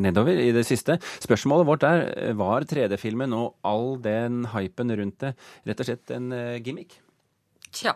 nedover 0.03 0.40
i 0.42 0.49
det 0.57 0.64
siste. 0.66 0.97
Spørsmålet 1.23 1.69
vårt 1.71 1.87
er 1.87 2.35
var 2.40 2.66
3D-filmen 2.66 3.37
og 3.38 3.55
all 3.71 4.01
den 4.03 4.49
hypen 4.51 4.90
rundt 4.99 5.23
det 5.23 5.31
rett 5.69 5.85
og 5.85 5.88
slett 5.92 6.11
en 6.16 6.35
gimmick? 6.59 6.99
Tja. 7.71 7.95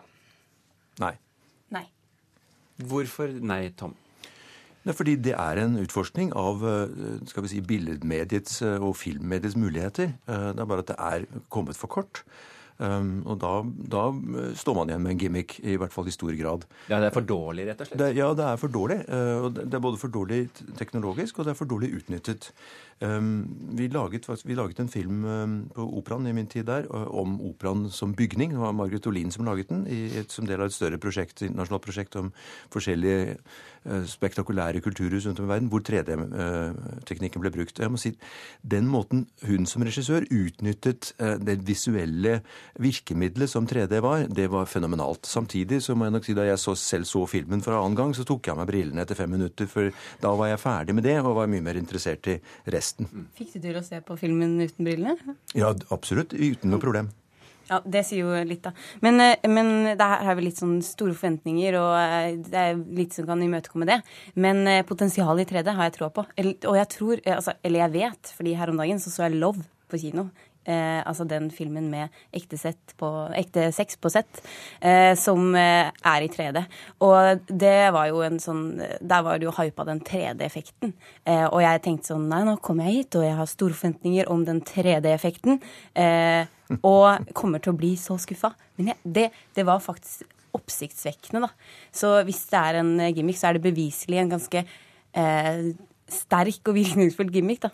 Nei. 1.03 1.17
Nei. 1.75 1.83
Hvorfor 2.87 3.35
nei, 3.43 3.65
Tom? 3.75 3.99
Det 4.91 4.97
fordi 4.99 5.13
det 5.23 5.37
er 5.39 5.59
en 5.63 5.77
utforskning 5.79 6.33
av 6.35 6.65
eh, 6.67 7.21
skal 7.31 7.45
vi 7.45 7.51
si, 7.53 7.61
billedmediets 7.63 8.57
eh, 8.67 8.83
og 8.83 8.97
filmmediets 8.99 9.55
muligheter. 9.55 10.17
Eh, 10.27 10.49
Det 10.51 10.65
er 10.65 10.67
bare 10.67 10.83
at 10.83 10.89
det 10.89 10.97
er 10.99 11.27
kommet 11.49 11.79
for 11.79 11.87
kort. 11.87 12.25
Um, 12.81 13.21
og 13.29 13.37
da, 13.43 13.51
da 13.93 14.07
eh, 14.09 14.53
står 14.57 14.77
man 14.79 14.89
igjen 14.89 15.03
med 15.05 15.13
en 15.13 15.19
gimmick, 15.21 15.59
i 15.61 15.75
hvert 15.77 15.93
fall 15.93 16.09
i 16.09 16.15
stor 16.15 16.33
grad. 16.39 16.65
Ja, 16.89 16.97
det 16.97 17.11
er 17.11 17.17
for 17.17 17.27
dårlig, 17.29 17.67
rett 17.69 17.83
og 17.85 17.91
slett? 17.91 18.01
Det, 18.01 18.07
ja, 18.17 18.31
det 18.37 18.47
er 18.47 18.61
for 18.63 18.73
dårlig. 18.73 19.03
eh, 19.05 19.33
og 19.45 19.59
Det 19.59 19.77
er 19.77 19.83
både 19.85 20.01
for 20.01 20.15
dårlig 20.15 20.47
teknologisk 20.79 21.39
og 21.39 21.45
det 21.49 21.53
er 21.53 21.59
for 21.61 21.69
dårlig 21.69 21.93
utnyttet. 21.99 22.49
Um, 23.01 23.49
vi, 23.73 23.89
laget, 23.89 24.27
vi 24.45 24.55
laget 24.55 24.81
en 24.81 24.89
film 24.89 25.25
um, 25.25 25.53
på 25.73 25.85
Operaen 25.97 26.27
i 26.29 26.35
min 26.37 26.47
tid 26.47 26.67
der 26.69 26.85
uh, 26.93 27.07
om 27.17 27.39
operaen 27.49 27.87
som 27.91 28.13
bygning. 28.13 28.51
Det 28.53 28.61
var 28.61 28.75
Margaret 28.77 29.07
Olin 29.07 29.33
som 29.33 29.45
laget 29.45 29.71
den 29.71 29.87
i 29.89 30.19
et, 30.21 30.29
som 30.33 30.45
del 30.45 30.61
av 30.61 30.69
et 30.69 30.77
større 30.77 30.99
prosjekt, 31.01 31.41
internasjonalt 31.41 31.87
prosjekt 31.87 32.19
om 32.21 32.29
forskjellige 32.69 33.39
uh, 33.89 34.05
spektakulære 34.05 34.83
kulturhus 34.85 35.25
rundt 35.27 35.41
om 35.41 35.49
i 35.49 35.53
verden, 35.53 35.71
hvor 35.73 35.81
3D-teknikken 35.81 37.41
ble 37.41 37.55
brukt. 37.55 37.81
Jeg 37.81 37.91
må 37.91 37.97
si, 37.97 38.13
Den 38.61 38.85
måten 38.87 39.25
hun 39.49 39.65
som 39.65 39.87
regissør 39.87 40.29
utnyttet 40.29 41.15
det 41.41 41.57
visuelle 41.65 42.43
virkemidlet 42.79 43.51
som 43.51 43.67
3D 43.67 44.01
var, 44.05 44.27
det 44.29 44.49
var 44.53 44.69
fenomenalt. 44.71 45.27
Samtidig 45.27 45.81
så 45.85 45.97
må 45.97 46.07
jeg 46.07 46.17
nok 46.17 46.29
si 46.29 46.37
da 46.37 46.47
jeg 46.49 46.61
så, 46.63 46.77
selv 46.79 47.09
så 47.09 47.25
filmen 47.31 47.65
for 47.65 47.77
annen 47.79 47.99
gang, 47.99 48.15
så 48.17 48.27
tok 48.29 48.47
jeg 48.47 48.55
av 48.55 48.61
meg 48.63 48.71
brillene 48.71 49.05
etter 49.05 49.19
fem 49.19 49.31
minutter, 49.33 49.71
for 49.71 49.91
da 50.23 50.35
var 50.39 50.53
jeg 50.53 50.63
ferdig 50.63 50.97
med 50.97 51.09
det 51.09 51.19
og 51.23 51.35
var 51.41 51.51
mye 51.51 51.65
mer 51.65 51.81
interessert 51.81 52.31
i 52.31 52.39
resten. 52.71 53.09
Fikk 53.39 53.57
du 53.57 53.65
til 53.65 53.81
å 53.81 53.87
se 53.87 54.03
på 54.05 54.19
filmen 54.21 54.59
uten 54.61 54.87
brillene? 54.87 55.37
Ja, 55.59 55.73
absolutt. 55.91 56.37
Uten 56.37 56.71
noe 56.73 56.83
problem. 56.83 57.11
Ja, 57.71 57.79
Det 57.87 58.03
sier 58.07 58.27
jo 58.27 58.39
litt, 58.47 58.65
da. 58.65 58.73
Men, 59.01 59.21
eh, 59.23 59.49
men 59.49 59.97
det 59.97 60.03
her 60.03 60.25
har 60.27 60.35
vi 60.35 60.49
litt 60.49 60.59
sånn 60.59 60.81
store 60.83 61.15
forventninger, 61.15 61.77
og 61.79 61.93
eh, 62.01 62.39
det 62.51 62.59
er 62.59 62.81
litt 62.99 63.15
som 63.15 63.29
kan 63.29 63.43
imøtekomme 63.43 63.87
det. 63.87 64.01
Men 64.35 64.67
eh, 64.67 64.83
potensialet 64.87 65.47
i 65.47 65.51
3D 65.55 65.77
har 65.77 65.87
jeg 65.87 66.01
troa 66.01 66.11
på. 66.11 66.27
Eller, 66.37 66.57
og 66.67 66.81
jeg 66.81 66.89
tror, 66.97 67.23
altså, 67.37 67.55
eller 67.63 67.85
jeg 67.85 67.95
vet, 67.95 68.33
fordi 68.35 68.57
her 68.59 68.73
om 68.73 68.83
dagen 68.83 68.99
så 68.99 69.15
så 69.15 69.29
jeg 69.29 69.39
Love 69.39 69.63
på 69.91 70.03
kino. 70.03 70.31
Eh, 70.69 71.01
altså 71.09 71.25
den 71.25 71.49
filmen 71.51 71.87
med 71.89 72.13
ekte, 72.37 72.59
på, 73.01 73.09
ekte 73.33 73.71
sex 73.73 73.97
på 73.97 74.11
sett, 74.13 74.43
eh, 74.85 75.15
som 75.17 75.55
eh, 75.57 75.89
er 75.89 76.27
i 76.27 76.29
3D. 76.29 76.63
Og 77.07 77.47
det 77.49 77.79
var 77.97 78.11
jo 78.11 78.21
en 78.27 78.37
sånn 78.43 78.67
Der 78.77 79.25
var 79.25 79.41
det 79.41 79.49
jo 79.49 79.55
hypa 79.57 79.87
den 79.89 80.03
3D-effekten. 80.05 80.93
Eh, 81.25 81.47
og 81.47 81.63
jeg 81.65 81.83
tenkte 81.87 82.13
sånn 82.13 82.29
Nei, 82.31 82.43
nå 82.45 82.59
kommer 82.61 82.91
jeg 82.91 83.01
hit, 83.01 83.17
og 83.17 83.25
jeg 83.25 83.39
har 83.41 83.49
store 83.49 83.79
forventninger 83.79 84.29
om 84.33 84.45
den 84.45 84.61
3D-effekten. 84.69 85.63
Eh, 85.97 86.45
og 86.85 87.33
kommer 87.35 87.63
til 87.63 87.73
å 87.73 87.81
bli 87.81 87.95
så 87.99 88.19
skuffa. 88.21 88.53
Men 88.77 88.93
jeg, 88.93 89.01
det, 89.17 89.27
det 89.57 89.65
var 89.67 89.81
faktisk 89.83 90.29
oppsiktsvekkende, 90.55 91.47
da. 91.47 91.51
Så 91.95 92.19
hvis 92.27 92.43
det 92.51 92.61
er 92.61 92.81
en 92.83 92.93
gimmick, 93.15 93.39
så 93.39 93.49
er 93.49 93.57
det 93.57 93.65
beviselig 93.65 94.19
en 94.21 94.33
ganske 94.35 94.63
eh, 94.67 95.65
sterk 96.11 96.69
og 96.69 96.77
virkningsfull 96.77 97.33
gimmick, 97.33 97.65
da. 97.65 97.73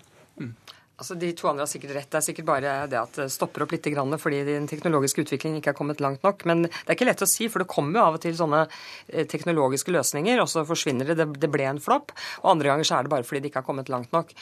Altså, 0.96 1.14
De 1.20 1.28
to 1.36 1.48
andre 1.50 1.66
har 1.66 1.68
sikkert 1.68 1.92
rett. 1.92 2.08
Det 2.08 2.16
er 2.16 2.24
sikkert 2.24 2.46
bare 2.48 2.74
det 2.88 2.96
at 2.96 3.18
det 3.20 3.26
stopper 3.32 3.66
opp 3.66 3.72
litt 3.74 3.84
fordi 3.86 4.38
den 4.48 4.68
teknologiske 4.68 5.26
utviklingen 5.26 5.60
ikke 5.60 5.74
er 5.74 5.76
kommet 5.76 6.00
langt 6.00 6.22
nok. 6.24 6.44
Men 6.48 6.62
det 6.64 6.86
er 6.88 6.96
ikke 6.96 7.08
lett 7.08 7.24
å 7.24 7.28
si, 7.28 7.48
for 7.52 7.60
det 7.60 7.68
kommer 7.68 7.98
jo 7.98 8.04
av 8.06 8.16
og 8.16 8.22
til 8.24 8.32
sånne 8.36 8.62
eh, 8.64 9.26
teknologiske 9.28 9.92
løsninger, 9.92 10.40
og 10.40 10.48
så 10.48 10.64
forsvinner 10.64 11.12
det. 11.12 11.26
Det, 11.36 11.50
ble 11.52 11.66
en 11.68 11.80
flopp. 11.82 12.14
Og 12.42 12.50
andre 12.54 12.70
ganger 12.72 12.88
så 12.88 12.96
er 12.96 13.04
det 13.04 13.12
bare 13.12 13.26
fordi 13.28 13.42
det 13.44 13.50
ikke 13.50 13.60
har 13.60 13.68
kommet 13.68 13.92
langt 13.92 14.12
nok. 14.16 14.32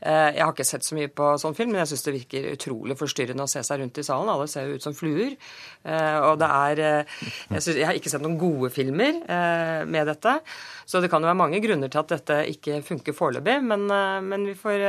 Eh, 0.00 0.36
Jeg 0.36 0.44
har 0.44 0.52
ikke 0.52 0.68
sett 0.68 0.84
så 0.84 0.98
mye 0.98 1.08
på 1.08 1.30
sånn 1.40 1.56
film, 1.56 1.72
men 1.72 1.80
jeg 1.82 1.94
syns 1.94 2.04
det 2.04 2.14
virker 2.18 2.50
utrolig 2.52 2.98
forstyrrende 3.00 3.48
å 3.48 3.50
se 3.50 3.64
seg 3.64 3.80
rundt 3.80 4.02
i 4.02 4.04
salen. 4.04 4.28
Alle 4.34 4.50
ser 4.52 4.68
jo 4.68 4.76
ut 4.76 4.84
som 4.84 4.96
fluer. 4.96 5.38
Eh, 5.82 6.20
Og 6.20 6.36
det 6.38 6.50
er 6.52 6.76
Jeg, 6.82 7.62
synes, 7.62 7.76
jeg 7.80 7.86
har 7.88 7.96
ikke 7.96 8.12
sett 8.12 8.22
noen 8.22 8.38
gode 8.40 8.68
filmer 8.72 9.22
med 9.88 10.06
dette. 10.06 10.36
Så 10.86 11.00
det 11.00 11.08
kan 11.10 11.22
jo 11.22 11.30
være 11.30 11.38
mange 11.40 11.60
grunner 11.62 11.88
til 11.88 12.02
at 12.02 12.12
dette 12.12 12.38
ikke 12.52 12.82
funker 12.84 13.16
foreløpig, 13.16 13.62
men, 13.64 13.86
men 14.26 14.46
vi 14.46 14.54
får, 14.58 14.82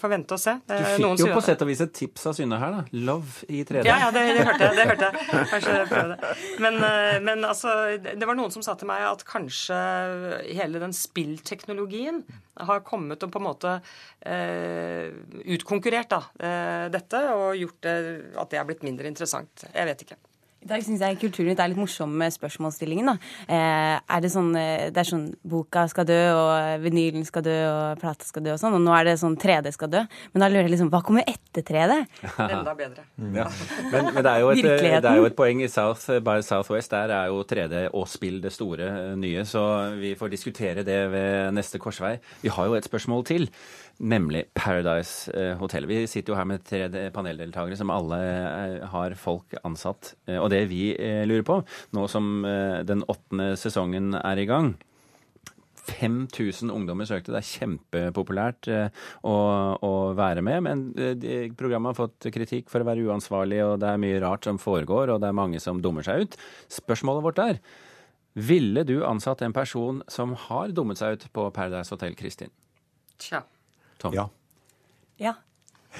får 0.00 0.12
vente 0.12 0.36
og 0.36 0.40
se. 0.40 0.54
Du 0.70 0.76
Eh, 0.76 0.90
fikk 0.96 1.22
jo 1.24 1.28
på 1.34 1.42
sett 1.44 1.62
og 1.64 1.68
vis 1.70 1.80
et 1.82 1.92
tips 1.96 2.28
av 2.30 2.36
Synne 2.38 2.58
her, 2.60 2.76
da. 2.76 2.82
Love 3.08 3.48
i 3.50 3.62
3D. 3.66 3.82
Ja, 3.88 3.96
ja, 4.04 4.10
det, 4.14 4.22
det 4.36 4.44
hørte 4.46 4.68
jeg. 4.68 4.76
det 4.78 4.86
hørte 4.90 5.08
jeg. 5.08 5.48
Kanskje 5.50 5.74
prøve 5.90 6.14
det. 6.14 6.30
Men, 6.62 6.78
eh, 6.86 7.16
men 7.26 7.44
altså, 7.48 7.74
det 7.98 8.28
var 8.28 8.38
noen 8.38 8.54
som 8.54 8.64
sa 8.64 8.76
til 8.78 8.90
meg 8.90 9.04
at 9.08 9.24
kanskje 9.28 9.80
hele 10.46 10.82
den 10.82 10.94
spillteknologien 10.96 12.22
har 12.60 12.82
kommet 12.86 13.22
og 13.24 13.32
på 13.32 13.40
en 13.40 13.46
måte 13.48 13.76
eh, 14.22 15.10
utkonkurrert 15.56 16.10
da, 16.12 16.22
eh, 16.38 16.86
dette, 16.92 17.22
og 17.34 17.56
gjort 17.58 17.80
det, 17.86 17.96
at 18.38 18.52
det 18.52 18.60
er 18.60 18.68
blitt 18.68 18.84
mindre 18.86 19.10
interessant. 19.10 19.66
Jeg 19.72 19.90
vet 19.90 20.06
ikke. 20.06 20.20
I 20.60 20.68
dag 20.68 20.82
syns 20.84 21.00
jeg 21.00 21.16
Kulturnytt 21.22 21.60
er 21.62 21.70
litt 21.72 21.78
morsom 21.80 22.10
med 22.20 22.34
spørsmålsstillingen. 22.34 23.06
da. 23.08 23.14
Eh, 23.48 23.96
er 24.16 24.20
Det 24.20 24.30
sånn 24.30 24.50
eh, 24.60 24.90
det 24.92 25.00
er 25.00 25.08
sånn 25.08 25.34
boka 25.42 25.86
skal 25.88 26.04
dø, 26.04 26.18
og 26.36 26.82
vinylen 26.84 27.24
skal 27.24 27.42
dø, 27.46 27.56
og 27.64 28.00
plata 28.02 28.28
skal 28.28 28.44
dø 28.44 28.52
og 28.52 28.60
sånn, 28.60 28.76
og 28.76 28.82
nå 28.84 28.92
er 28.92 29.08
det 29.08 29.16
sånn 29.22 29.38
3D 29.40 29.72
skal 29.72 29.88
dø. 29.88 30.04
Men 30.34 30.44
da 30.44 30.50
lurer 30.52 30.68
jeg 30.68 30.74
liksom, 30.74 30.90
hva 30.92 31.00
kommer 31.06 31.24
etter 31.24 31.64
3D? 31.64 31.96
Enda 32.44 32.74
bedre. 32.76 33.06
Ja. 33.16 33.48
Men, 33.88 34.12
men 34.12 34.20
det, 34.20 34.30
er 34.34 34.44
jo 34.44 34.52
et, 34.52 34.62
det 34.62 35.00
er 35.00 35.16
jo 35.22 35.28
et 35.30 35.38
poeng 35.38 35.64
i 35.64 35.70
South 35.72 36.20
by 36.20 36.40
Southwest. 36.44 36.92
Der 36.92 37.16
er 37.22 37.32
jo 37.32 37.40
3D 37.40 37.86
og 37.96 38.04
spill 38.12 38.42
det 38.44 38.52
store 38.52 38.90
eh, 38.90 39.14
nye, 39.16 39.46
så 39.48 39.64
vi 39.96 40.12
får 40.18 40.34
diskutere 40.36 40.84
det 40.84 41.00
ved 41.14 41.56
neste 41.56 41.80
korsvei. 41.80 42.18
Vi 42.44 42.52
har 42.52 42.68
jo 42.68 42.76
et 42.76 42.84
spørsmål 42.84 43.24
til, 43.32 43.48
nemlig 44.00 44.46
Paradise 44.56 45.30
eh, 45.36 45.54
Hotel. 45.60 45.84
Vi 45.90 46.02
sitter 46.08 46.32
jo 46.32 46.38
her 46.38 46.46
med 46.48 46.64
tre 46.64 46.86
de- 46.88 47.10
paneldeltakere 47.14 47.76
som 47.76 47.90
alle 47.92 48.18
eh, 48.20 48.76
har 48.92 49.14
folk 49.20 49.54
ansatt. 49.64 50.14
Eh, 50.26 50.38
Og 50.40 50.48
det 50.52 50.64
vi 50.70 50.92
lurer 51.28 51.44
på, 51.44 51.58
nå 51.96 52.06
som 52.08 52.42
den 52.88 53.04
åttende 53.08 53.52
sesongen 53.60 54.14
er 54.16 54.38
i 54.40 54.46
gang 54.48 54.72
5000 55.90 56.70
ungdommer 56.70 57.06
søkte. 57.08 57.32
Det 57.32 57.40
er 57.40 57.48
kjempepopulært 57.50 58.68
å, 59.26 59.34
å 59.82 59.92
være 60.18 60.42
med. 60.44 60.62
Men 60.66 60.82
programmet 61.58 61.90
har 61.94 61.98
fått 61.98 62.28
kritikk 62.34 62.68
for 62.70 62.84
å 62.84 62.86
være 62.86 63.06
uansvarlig, 63.08 63.62
og 63.64 63.78
det 63.82 63.88
er 63.90 64.02
mye 64.02 64.20
rart 64.22 64.46
som 64.46 64.60
foregår, 64.60 65.10
og 65.14 65.22
det 65.22 65.30
er 65.30 65.38
mange 65.40 65.60
som 65.62 65.80
dummer 65.82 66.06
seg 66.06 66.26
ut. 66.26 66.36
Spørsmålet 66.70 67.24
vårt 67.26 67.42
er 67.42 67.60
ville 68.38 68.84
du 68.86 69.00
ansatt 69.02 69.40
en 69.42 69.52
person 69.56 70.02
som 70.08 70.36
har 70.46 70.70
dummet 70.76 71.00
seg 71.00 71.16
ut 71.18 71.24
på 71.34 71.48
Paradise 71.56 71.90
Hotel, 71.90 72.14
Kristin? 72.18 72.52
Tja. 73.18 73.42
Tom? 74.00 74.14
Ja. 74.14 74.30
Ja. 75.16 75.36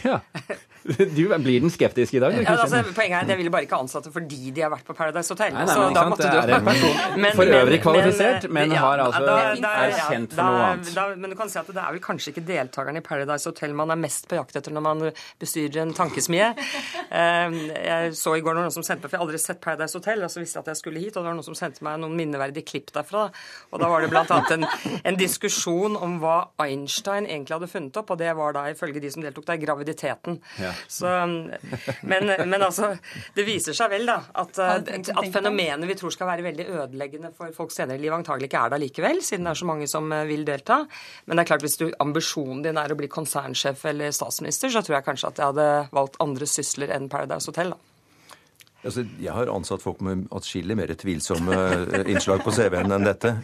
Ja. 0.04 0.20
Du 0.80 1.26
blir 1.28 1.60
den 1.60 1.68
skeptiske 1.70 2.16
i 2.16 2.20
dag, 2.22 2.32
Ja, 2.40 2.54
altså, 2.56 2.78
poenget 2.96 3.18
er 3.18 3.24
at 3.26 3.28
Jeg 3.28 3.36
ville 3.36 3.50
bare 3.52 3.66
ikke 3.66 3.76
ansatte 3.76 4.08
fordi 4.14 4.48
de 4.56 4.62
har 4.64 4.70
vært 4.72 4.86
på 4.88 4.94
Paradise 4.96 5.28
Hotel. 5.28 5.52
Nei, 5.52 5.66
nei, 5.68 5.74
Så 5.76 5.82
men 5.84 5.92
da 5.92 6.04
måtte 6.08 6.24
du- 6.24 6.38
er 6.40 6.52
en 6.56 6.64
person 6.70 7.20
Men- 7.20 7.34
for 7.36 7.44
øvrig 7.58 7.80
kvalifisert, 7.84 8.46
men 8.50 8.72
ja, 8.72 8.78
har 8.80 9.02
altså 9.04 9.20
da- 9.26 9.34
er 9.52 9.60
da- 9.60 10.06
kjent 10.08 10.30
for 10.32 10.40
da- 10.40 10.46
noe 10.48 10.62
annet. 10.70 10.94
Da, 10.96 11.04
men 11.20 11.30
du 11.30 11.36
kan 11.36 11.50
si 11.52 11.58
at 11.60 11.66
det 11.68 11.76
er 11.76 11.92
vel 11.92 12.00
kanskje 12.00 12.32
ikke 12.32 12.46
deltakerne 12.48 12.96
i 12.96 13.04
Paradise 13.04 13.44
Hotel 13.50 13.74
man 13.76 13.90
er 13.92 14.00
mest 14.00 14.24
på 14.30 14.38
jakt 14.40 14.56
etter 14.56 14.72
når 14.72 14.86
man 14.88 15.04
bestyrer 15.38 15.82
en 15.84 15.92
tankesmie. 16.00 16.48
Eh, 17.10 17.50
Jeg 17.84 18.12
så 18.14 18.36
i 18.38 18.40
går 18.40 18.54
noen 18.54 18.70
som 18.70 18.84
sendte 18.86 19.02
meg, 19.02 19.10
for 19.10 19.16
jeg 19.16 19.20
har 19.20 19.26
aldri 19.26 19.38
sett 19.42 19.60
Paradise 19.60 19.98
Hotel, 19.98 20.22
og 20.22 20.30
så 20.30 20.38
visste 20.40 20.56
jeg 20.60 20.62
at 20.62 20.68
jeg 20.70 20.76
skulle 20.78 21.00
hit, 21.02 21.16
og 21.16 21.24
det 21.24 21.28
var 21.28 21.34
noen 21.34 21.44
som 21.44 21.56
sendte 21.58 21.82
meg 21.82 21.98
noen 21.98 22.14
minneverdige 22.16 22.62
klipp 22.68 22.92
derfra. 22.94 23.24
Og 23.74 23.80
da 23.82 23.88
var 23.90 24.00
det 24.04 24.10
blant 24.12 24.30
annet 24.30 24.52
en, 24.54 24.66
en 25.04 25.16
diskusjon 25.18 25.96
om 25.98 26.20
hva 26.22 26.36
Einstein 26.62 27.26
egentlig 27.26 27.56
hadde 27.58 27.68
funnet 27.72 27.98
opp, 27.98 28.12
og 28.14 28.18
det 28.22 28.30
var 28.38 28.54
da 28.54 28.64
ifølge 28.70 29.02
de 29.02 29.10
som 29.10 29.26
deltok 29.26 29.44
der, 29.50 29.58
graviditeten. 29.80 30.40
Ja. 30.60 30.72
Så, 30.88 31.06
men, 32.02 32.26
men 32.50 32.62
altså, 32.62 32.96
det 33.34 33.44
viser 33.48 33.76
seg 33.76 33.90
vel 33.90 34.06
da 34.08 34.20
at, 34.40 34.58
at 34.60 35.32
fenomenet 35.32 35.88
vi 35.88 35.96
tror 35.98 36.14
skal 36.14 36.28
være 36.30 36.44
veldig 36.50 36.66
ødeleggende 36.68 37.32
for 37.36 37.52
folk 37.56 37.72
senere 37.74 37.98
i 37.98 38.04
livet, 38.04 38.20
antagelig 38.20 38.50
ikke 38.50 38.64
er 38.64 38.74
det 38.74 38.82
likevel, 38.84 39.22
siden 39.24 39.48
det 39.48 39.54
er 39.54 39.62
så 39.62 39.70
mange 39.70 39.88
som 39.90 40.10
eh, 40.12 40.26
vil 40.28 40.44
delta. 40.48 40.82
Men 41.26 41.36
det 41.36 41.44
er 41.44 41.52
klart, 41.52 41.66
hvis 41.66 41.78
du, 41.80 41.88
ambisjonen 42.02 42.64
din 42.66 42.80
er 42.80 42.92
å 42.92 42.98
bli 42.98 43.10
konsernsjef 43.10 43.84
eller 43.90 44.12
statsminister, 44.14 44.72
så 44.72 44.84
tror 44.84 44.98
jeg 44.98 45.08
kanskje 45.08 45.32
at 45.32 45.40
jeg 45.40 45.54
hadde 45.54 45.70
valgt 45.96 46.20
andre 46.22 46.48
sysler 46.50 46.92
enn 46.94 47.10
Paradise 47.12 47.50
Hotel. 47.50 47.74
da. 47.74 47.86
Altså, 48.80 49.02
jeg 49.20 49.32
har 49.36 49.50
ansatt 49.52 49.82
folk 49.84 49.98
med 50.04 50.22
atskillig 50.32 50.76
mer 50.78 50.92
tvilsomme 50.96 51.56
innslag 52.12 52.40
på 52.44 52.52
CV-en 52.56 52.94
enn 52.96 53.04
dette. 53.04 53.34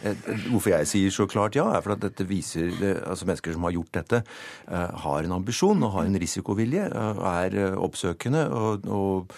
Hvorfor 0.47 0.73
jeg 0.73 0.89
sier 0.89 1.13
så 1.13 1.27
klart 1.29 1.57
ja, 1.57 1.67
er 1.77 1.83
for 1.85 1.93
at 1.93 2.01
dette 2.01 2.25
viser 2.25 2.73
altså 3.03 3.27
Mennesker 3.29 3.53
som 3.53 3.67
har 3.67 3.75
gjort 3.75 3.93
dette, 3.99 4.23
eh, 4.71 4.97
har 5.03 5.27
en 5.27 5.37
ambisjon 5.37 5.85
og 5.85 5.93
har 5.93 6.09
en 6.09 6.17
risikovilje, 6.23 6.87
eh, 6.89 7.21
er 7.35 7.61
eh, 7.67 7.77
oppsøkende 7.77 8.47
og, 8.49 8.89
og 8.89 9.37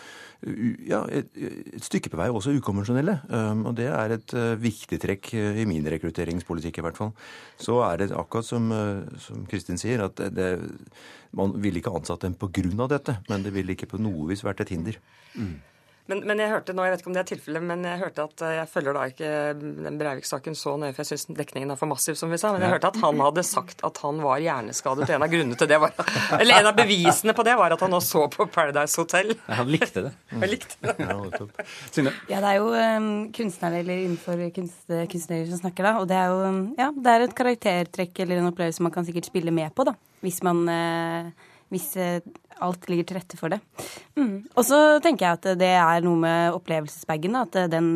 ja, 0.87 1.01
et, 1.11 1.33
et, 1.35 1.83
stykke 1.83 2.13
på 2.13 2.19
vei 2.21 2.29
også 2.31 2.53
ukonvensjonelle. 2.55 3.17
Um, 3.27 3.65
og 3.67 3.73
det 3.75 3.89
er 3.91 4.13
et 4.15 4.33
viktig 4.61 4.95
trekk 5.03 5.33
i 5.35 5.65
min 5.67 5.83
rekrutteringspolitikk 5.91 6.79
i 6.79 6.85
hvert 6.85 6.99
fall. 7.01 7.11
Så 7.59 7.81
er 7.83 7.99
det 7.99 8.13
akkurat 8.15 8.47
som, 8.47 8.71
som 9.19 9.43
Kristin 9.51 9.81
sier, 9.81 10.05
at 10.05 10.21
det, 10.31 10.53
man 11.35 11.57
ville 11.59 11.83
ikke 11.83 11.91
ansatt 11.91 12.23
dem 12.23 12.39
av 12.39 12.87
dette, 12.93 13.17
men 13.27 13.43
det 13.43 13.51
ville 13.51 13.75
ikke 13.75 13.91
på 13.97 13.99
noe 13.99 14.29
vis 14.31 14.45
vært 14.47 14.63
et 14.63 14.71
hinder. 14.77 15.01
Mm. 15.35 15.57
Men, 16.09 16.23
men, 16.25 16.39
jeg 16.41 16.49
hørte 16.49 16.73
nå, 16.73 16.85
jeg 16.85 16.93
vet 16.93 17.01
ikke 17.03 17.09
om 17.11 17.15
det 17.15 17.21
er 17.21 17.27
tilfellet, 17.29 17.65
men 17.69 17.83
jeg 17.85 18.01
hørte 18.01 18.23
at 18.25 18.43
eh, 18.45 18.53
jeg 18.57 18.69
følger 18.71 18.95
da 18.97 19.03
ikke 19.11 19.31
den 19.59 19.99
Breivik-saken 19.99 20.55
så 20.57 20.73
nøye, 20.81 20.93
for 20.95 21.03
jeg 21.03 21.11
syns 21.11 21.37
dekningen 21.37 21.73
er 21.73 21.77
for 21.77 21.91
massiv, 21.91 22.17
som 22.17 22.33
vi 22.33 22.39
sa. 22.41 22.49
Men 22.55 22.65
jeg 22.65 22.73
hørte 22.73 22.89
at 22.89 22.97
han 23.03 23.21
hadde 23.21 23.43
sagt 23.45 23.83
at 23.85 24.01
han 24.01 24.23
var 24.23 24.41
hjerneskadet. 24.41 25.09
En 25.13 25.25
av 25.25 25.29
grunnene 25.29 25.59
til 25.59 25.69
det 25.69 25.77
var 25.83 25.93
Eller 26.39 26.63
en 26.63 26.69
av 26.71 26.79
bevisene 26.79 27.35
på 27.37 27.45
det 27.45 27.53
var 27.59 27.75
at 27.75 27.83
han 27.85 27.93
nå 27.93 27.99
så 28.03 28.25
på 28.33 28.47
Paradise 28.49 28.97
Hotel. 29.01 29.35
Han 29.59 29.69
likte 29.69 30.07
det. 30.07 30.13
Mm. 30.31 30.39
Han 30.39 30.49
likte 30.49 30.77
det. 30.81 31.67
Synne? 31.93 32.13
Ja, 32.29 32.39
det 32.41 32.53
er 32.53 32.57
jo 32.57 32.69
um, 32.73 33.09
kunstnere 33.35 33.81
eller 33.83 34.01
innenfor 34.05 34.41
kunst, 34.55 34.81
kunstnere 34.87 35.45
som 35.49 35.61
snakker, 35.61 35.85
da. 35.85 35.93
Og 36.01 36.09
det 36.09 36.17
er 36.17 36.33
jo 36.33 36.49
ja, 36.79 36.89
det 36.95 37.13
er 37.13 37.25
et 37.25 37.37
karaktertrekk 37.37 38.23
eller 38.25 38.41
en 38.41 38.49
opplevelse 38.49 38.85
man 38.85 38.93
kan 38.93 39.05
sikkert 39.07 39.29
spille 39.29 39.53
med 39.53 39.73
på, 39.77 39.85
da. 39.89 39.95
Hvis 40.25 40.41
man 40.45 40.65
uh, 40.69 41.49
hvis 41.69 41.89
eh, 42.01 42.21
alt 42.65 42.89
ligger 42.91 43.09
til 43.09 43.19
rette 43.19 43.39
for 43.39 43.53
det. 43.53 43.59
Mm. 44.19 44.35
Og 44.55 44.65
så 44.67 44.79
tenker 45.03 45.27
jeg 45.27 45.39
at 45.39 45.47
det 45.61 45.71
er 45.77 46.05
noe 46.05 46.19
med 46.19 46.57
opplevelsesbagen. 46.57 47.37
At 47.39 47.57
den, 47.71 47.89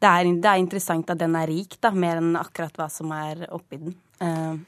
det, 0.00 0.08
er, 0.08 0.30
det, 0.30 0.50
er, 0.50 0.62
interessant 0.62 1.12
at 1.12 1.20
den 1.20 1.36
er 1.38 1.50
rik, 1.50 1.78
da, 1.82 1.92
mer 1.92 2.20
enn 2.22 2.34
akkurat 2.40 2.76
hva 2.80 2.88
som 2.92 3.12
er 3.16 3.46
oppi 3.50 3.80
den. 3.82 3.96
Uh, 4.20 4.60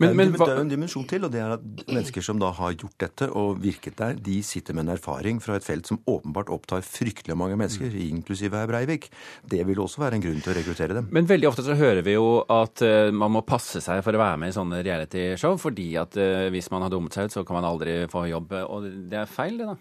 men, 0.00 0.14
men, 0.16 0.32
det 0.34 0.46
er 0.46 0.58
jo 0.58 0.64
en 0.64 0.70
dimensjon 0.70 1.06
til, 1.08 1.24
og 1.26 1.32
det 1.32 1.40
er 1.42 1.54
at 1.56 1.64
mennesker 1.88 2.24
som 2.24 2.40
da 2.40 2.50
har 2.56 2.74
gjort 2.76 2.96
dette 3.02 3.28
og 3.36 3.60
virket 3.62 3.98
der, 4.00 4.18
de 4.20 4.38
sitter 4.46 4.76
med 4.76 4.86
en 4.86 4.94
erfaring 4.94 5.40
fra 5.42 5.56
et 5.58 5.66
felt 5.66 5.88
som 5.90 6.00
åpenbart 6.10 6.52
opptar 6.52 6.84
fryktelig 6.86 7.36
mange 7.38 7.58
mennesker, 7.60 7.90
mm. 7.92 8.02
inklusive 8.18 8.58
herr 8.60 8.70
Breivik. 8.70 9.10
Det 9.50 9.62
vil 9.68 9.82
også 9.82 10.04
være 10.04 10.18
en 10.18 10.24
grunn 10.24 10.40
til 10.44 10.54
å 10.54 10.58
rekruttere 10.60 10.96
dem. 11.00 11.10
Men 11.14 11.28
veldig 11.30 11.50
ofte 11.50 11.66
så 11.66 11.76
hører 11.78 12.04
vi 12.06 12.16
jo 12.16 12.28
at 12.50 12.84
uh, 12.84 13.10
man 13.14 13.34
må 13.36 13.44
passe 13.46 13.82
seg 13.84 14.04
for 14.06 14.16
å 14.16 14.22
være 14.22 14.40
med 14.42 14.52
i 14.52 14.56
sånne 14.56 14.82
realityshow, 14.86 15.58
fordi 15.60 15.90
at 16.00 16.16
uh, 16.20 16.48
hvis 16.52 16.70
man 16.74 16.86
har 16.86 16.92
dummet 16.92 17.16
seg 17.16 17.28
ut, 17.28 17.38
så 17.38 17.44
kan 17.46 17.60
man 17.60 17.68
aldri 17.68 18.02
få 18.10 18.26
jobb. 18.30 18.56
Og 18.68 18.88
det 19.10 19.22
er 19.24 19.30
feil, 19.30 19.60
det 19.60 19.68
da. 19.72 19.76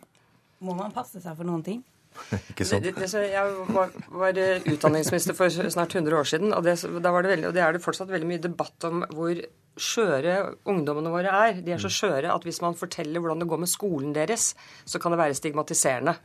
Må 0.66 0.76
man 0.76 0.92
passe 0.96 1.22
seg 1.24 1.38
for 1.38 1.48
noen 1.48 1.64
ting? 1.66 1.80
Ikke 2.52 2.66
sant? 2.68 2.84
Det, 2.84 2.96
det, 2.98 3.10
jeg 3.32 3.56
var, 3.70 3.94
var, 4.12 4.40
utdanningsminister 4.74 5.38
for 5.38 5.54
snart 5.72 5.96
100 5.96 6.20
år 6.20 6.28
siden, 6.28 6.54
og 6.56 6.66
det, 6.66 6.76
veldig, 6.84 7.48
og 7.48 7.56
det 7.56 7.64
er 7.64 7.76
det 7.76 7.84
fortsatt 7.84 8.12
veldig 8.12 8.30
mye 8.30 8.44
debatt 8.44 8.90
om 8.90 9.04
hvor 9.16 9.40
skjøre 9.82 10.36
ungdommene 10.70 11.12
våre 11.14 11.34
er. 11.48 11.62
De 11.66 11.74
er 11.74 11.82
så 11.82 11.92
skjøre 11.92 12.32
at 12.34 12.46
hvis 12.48 12.62
man 12.64 12.78
forteller 12.78 13.22
hvordan 13.22 13.44
det 13.44 13.50
går 13.50 13.62
med 13.64 13.72
skolen 13.72 14.14
deres, 14.16 14.52
så 14.86 15.02
kan 15.02 15.14
det 15.14 15.20
være 15.22 15.38
stigmatiserende. 15.38 16.16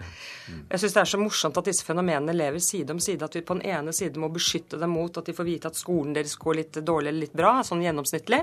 Jeg 0.70 0.82
syns 0.82 0.96
det 0.96 1.02
er 1.02 1.10
så 1.14 1.20
morsomt 1.20 1.60
at 1.60 1.70
disse 1.70 1.86
fenomenene 1.86 2.36
lever 2.36 2.62
side 2.62 2.94
om 2.94 3.00
side. 3.02 3.24
At 3.24 3.38
vi 3.38 3.44
på 3.46 3.58
den 3.58 3.66
ene 3.70 3.94
side 3.96 4.20
må 4.20 4.30
beskytte 4.34 4.80
dem 4.80 4.94
mot 4.94 5.16
at 5.18 5.28
de 5.28 5.36
får 5.36 5.48
vite 5.48 5.70
at 5.70 5.78
skolen 5.78 6.14
deres 6.16 6.36
går 6.40 6.58
litt 6.60 6.80
dårlig 6.84 7.10
eller 7.12 7.26
litt 7.26 7.36
bra, 7.36 7.56
sånn 7.66 7.84
gjennomsnittlig. 7.84 8.42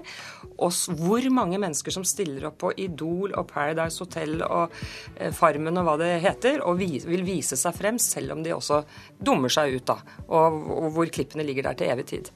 Og 0.58 0.97
hvor 1.02 1.30
mange 1.34 1.62
mennesker 1.62 1.95
som 1.95 2.08
stiller 2.08 2.50
opp 2.50 2.60
på 2.65 2.74
Idol 2.82 3.36
og 3.36 3.47
Paradise 3.52 4.04
Hotel 4.04 4.39
og 4.45 4.76
eh, 5.17 5.32
Farmen 5.36 5.80
og 5.82 5.88
hva 5.88 5.97
det 6.02 6.12
heter, 6.26 6.62
og 6.65 6.82
vil 6.82 7.26
vise 7.28 7.60
seg 7.60 7.76
frem, 7.78 8.00
selv 8.02 8.36
om 8.36 8.45
de 8.45 8.56
også 8.56 8.84
dummer 9.19 9.52
seg 9.52 9.78
ut, 9.78 9.88
da. 9.93 10.00
Og 10.32 10.93
hvor 10.95 11.12
klippene 11.13 11.45
ligger 11.47 11.69
der 11.69 11.80
til 11.80 11.93
evig 11.93 12.08
tid. 12.13 12.32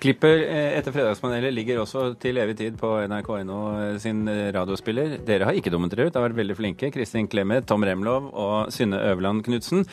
Klippet 0.00 0.46
eh, 0.48 0.78
etter 0.78 0.94
Fredagspanelet 0.94 1.52
ligger 1.52 1.82
også 1.82 2.14
til 2.20 2.40
evig 2.40 2.56
tid 2.56 2.78
på 2.80 2.94
NRK.no 3.04 3.58
eh, 3.76 3.98
sin 4.00 4.24
eh, 4.32 4.48
radiospiller. 4.56 5.18
Dere 5.28 5.50
har 5.50 5.58
ikke 5.58 5.72
dummet 5.72 5.92
dere 5.92 6.08
ut, 6.08 6.16
har 6.16 6.24
vært 6.24 6.38
veldig 6.38 6.56
flinke. 6.56 6.88
Kristin 6.94 7.28
Clemet, 7.28 7.68
Tom 7.68 7.84
Remlov 7.84 8.30
og 8.32 8.72
Synne 8.72 9.02
Øverland 9.10 9.44
Knutsen. 9.44 9.84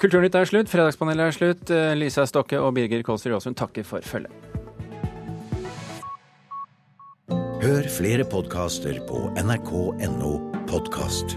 Kulturnytt 0.00 0.34
er 0.34 0.48
slutt, 0.48 0.72
Fredagspanelet 0.72 1.28
er 1.28 1.36
slutt. 1.36 1.74
Lisa 2.00 2.24
Stokke 2.26 2.58
og 2.58 2.72
Birger 2.78 3.04
Kolsrud 3.06 3.36
Aasund 3.36 3.60
takker 3.60 3.84
for 3.86 4.00
følget. 4.02 4.32
Hør 7.62 7.86
flere 7.92 8.24
podkaster 8.26 8.96
på 9.06 9.28
nrk.no 9.38 10.36
podkast. 10.66 11.36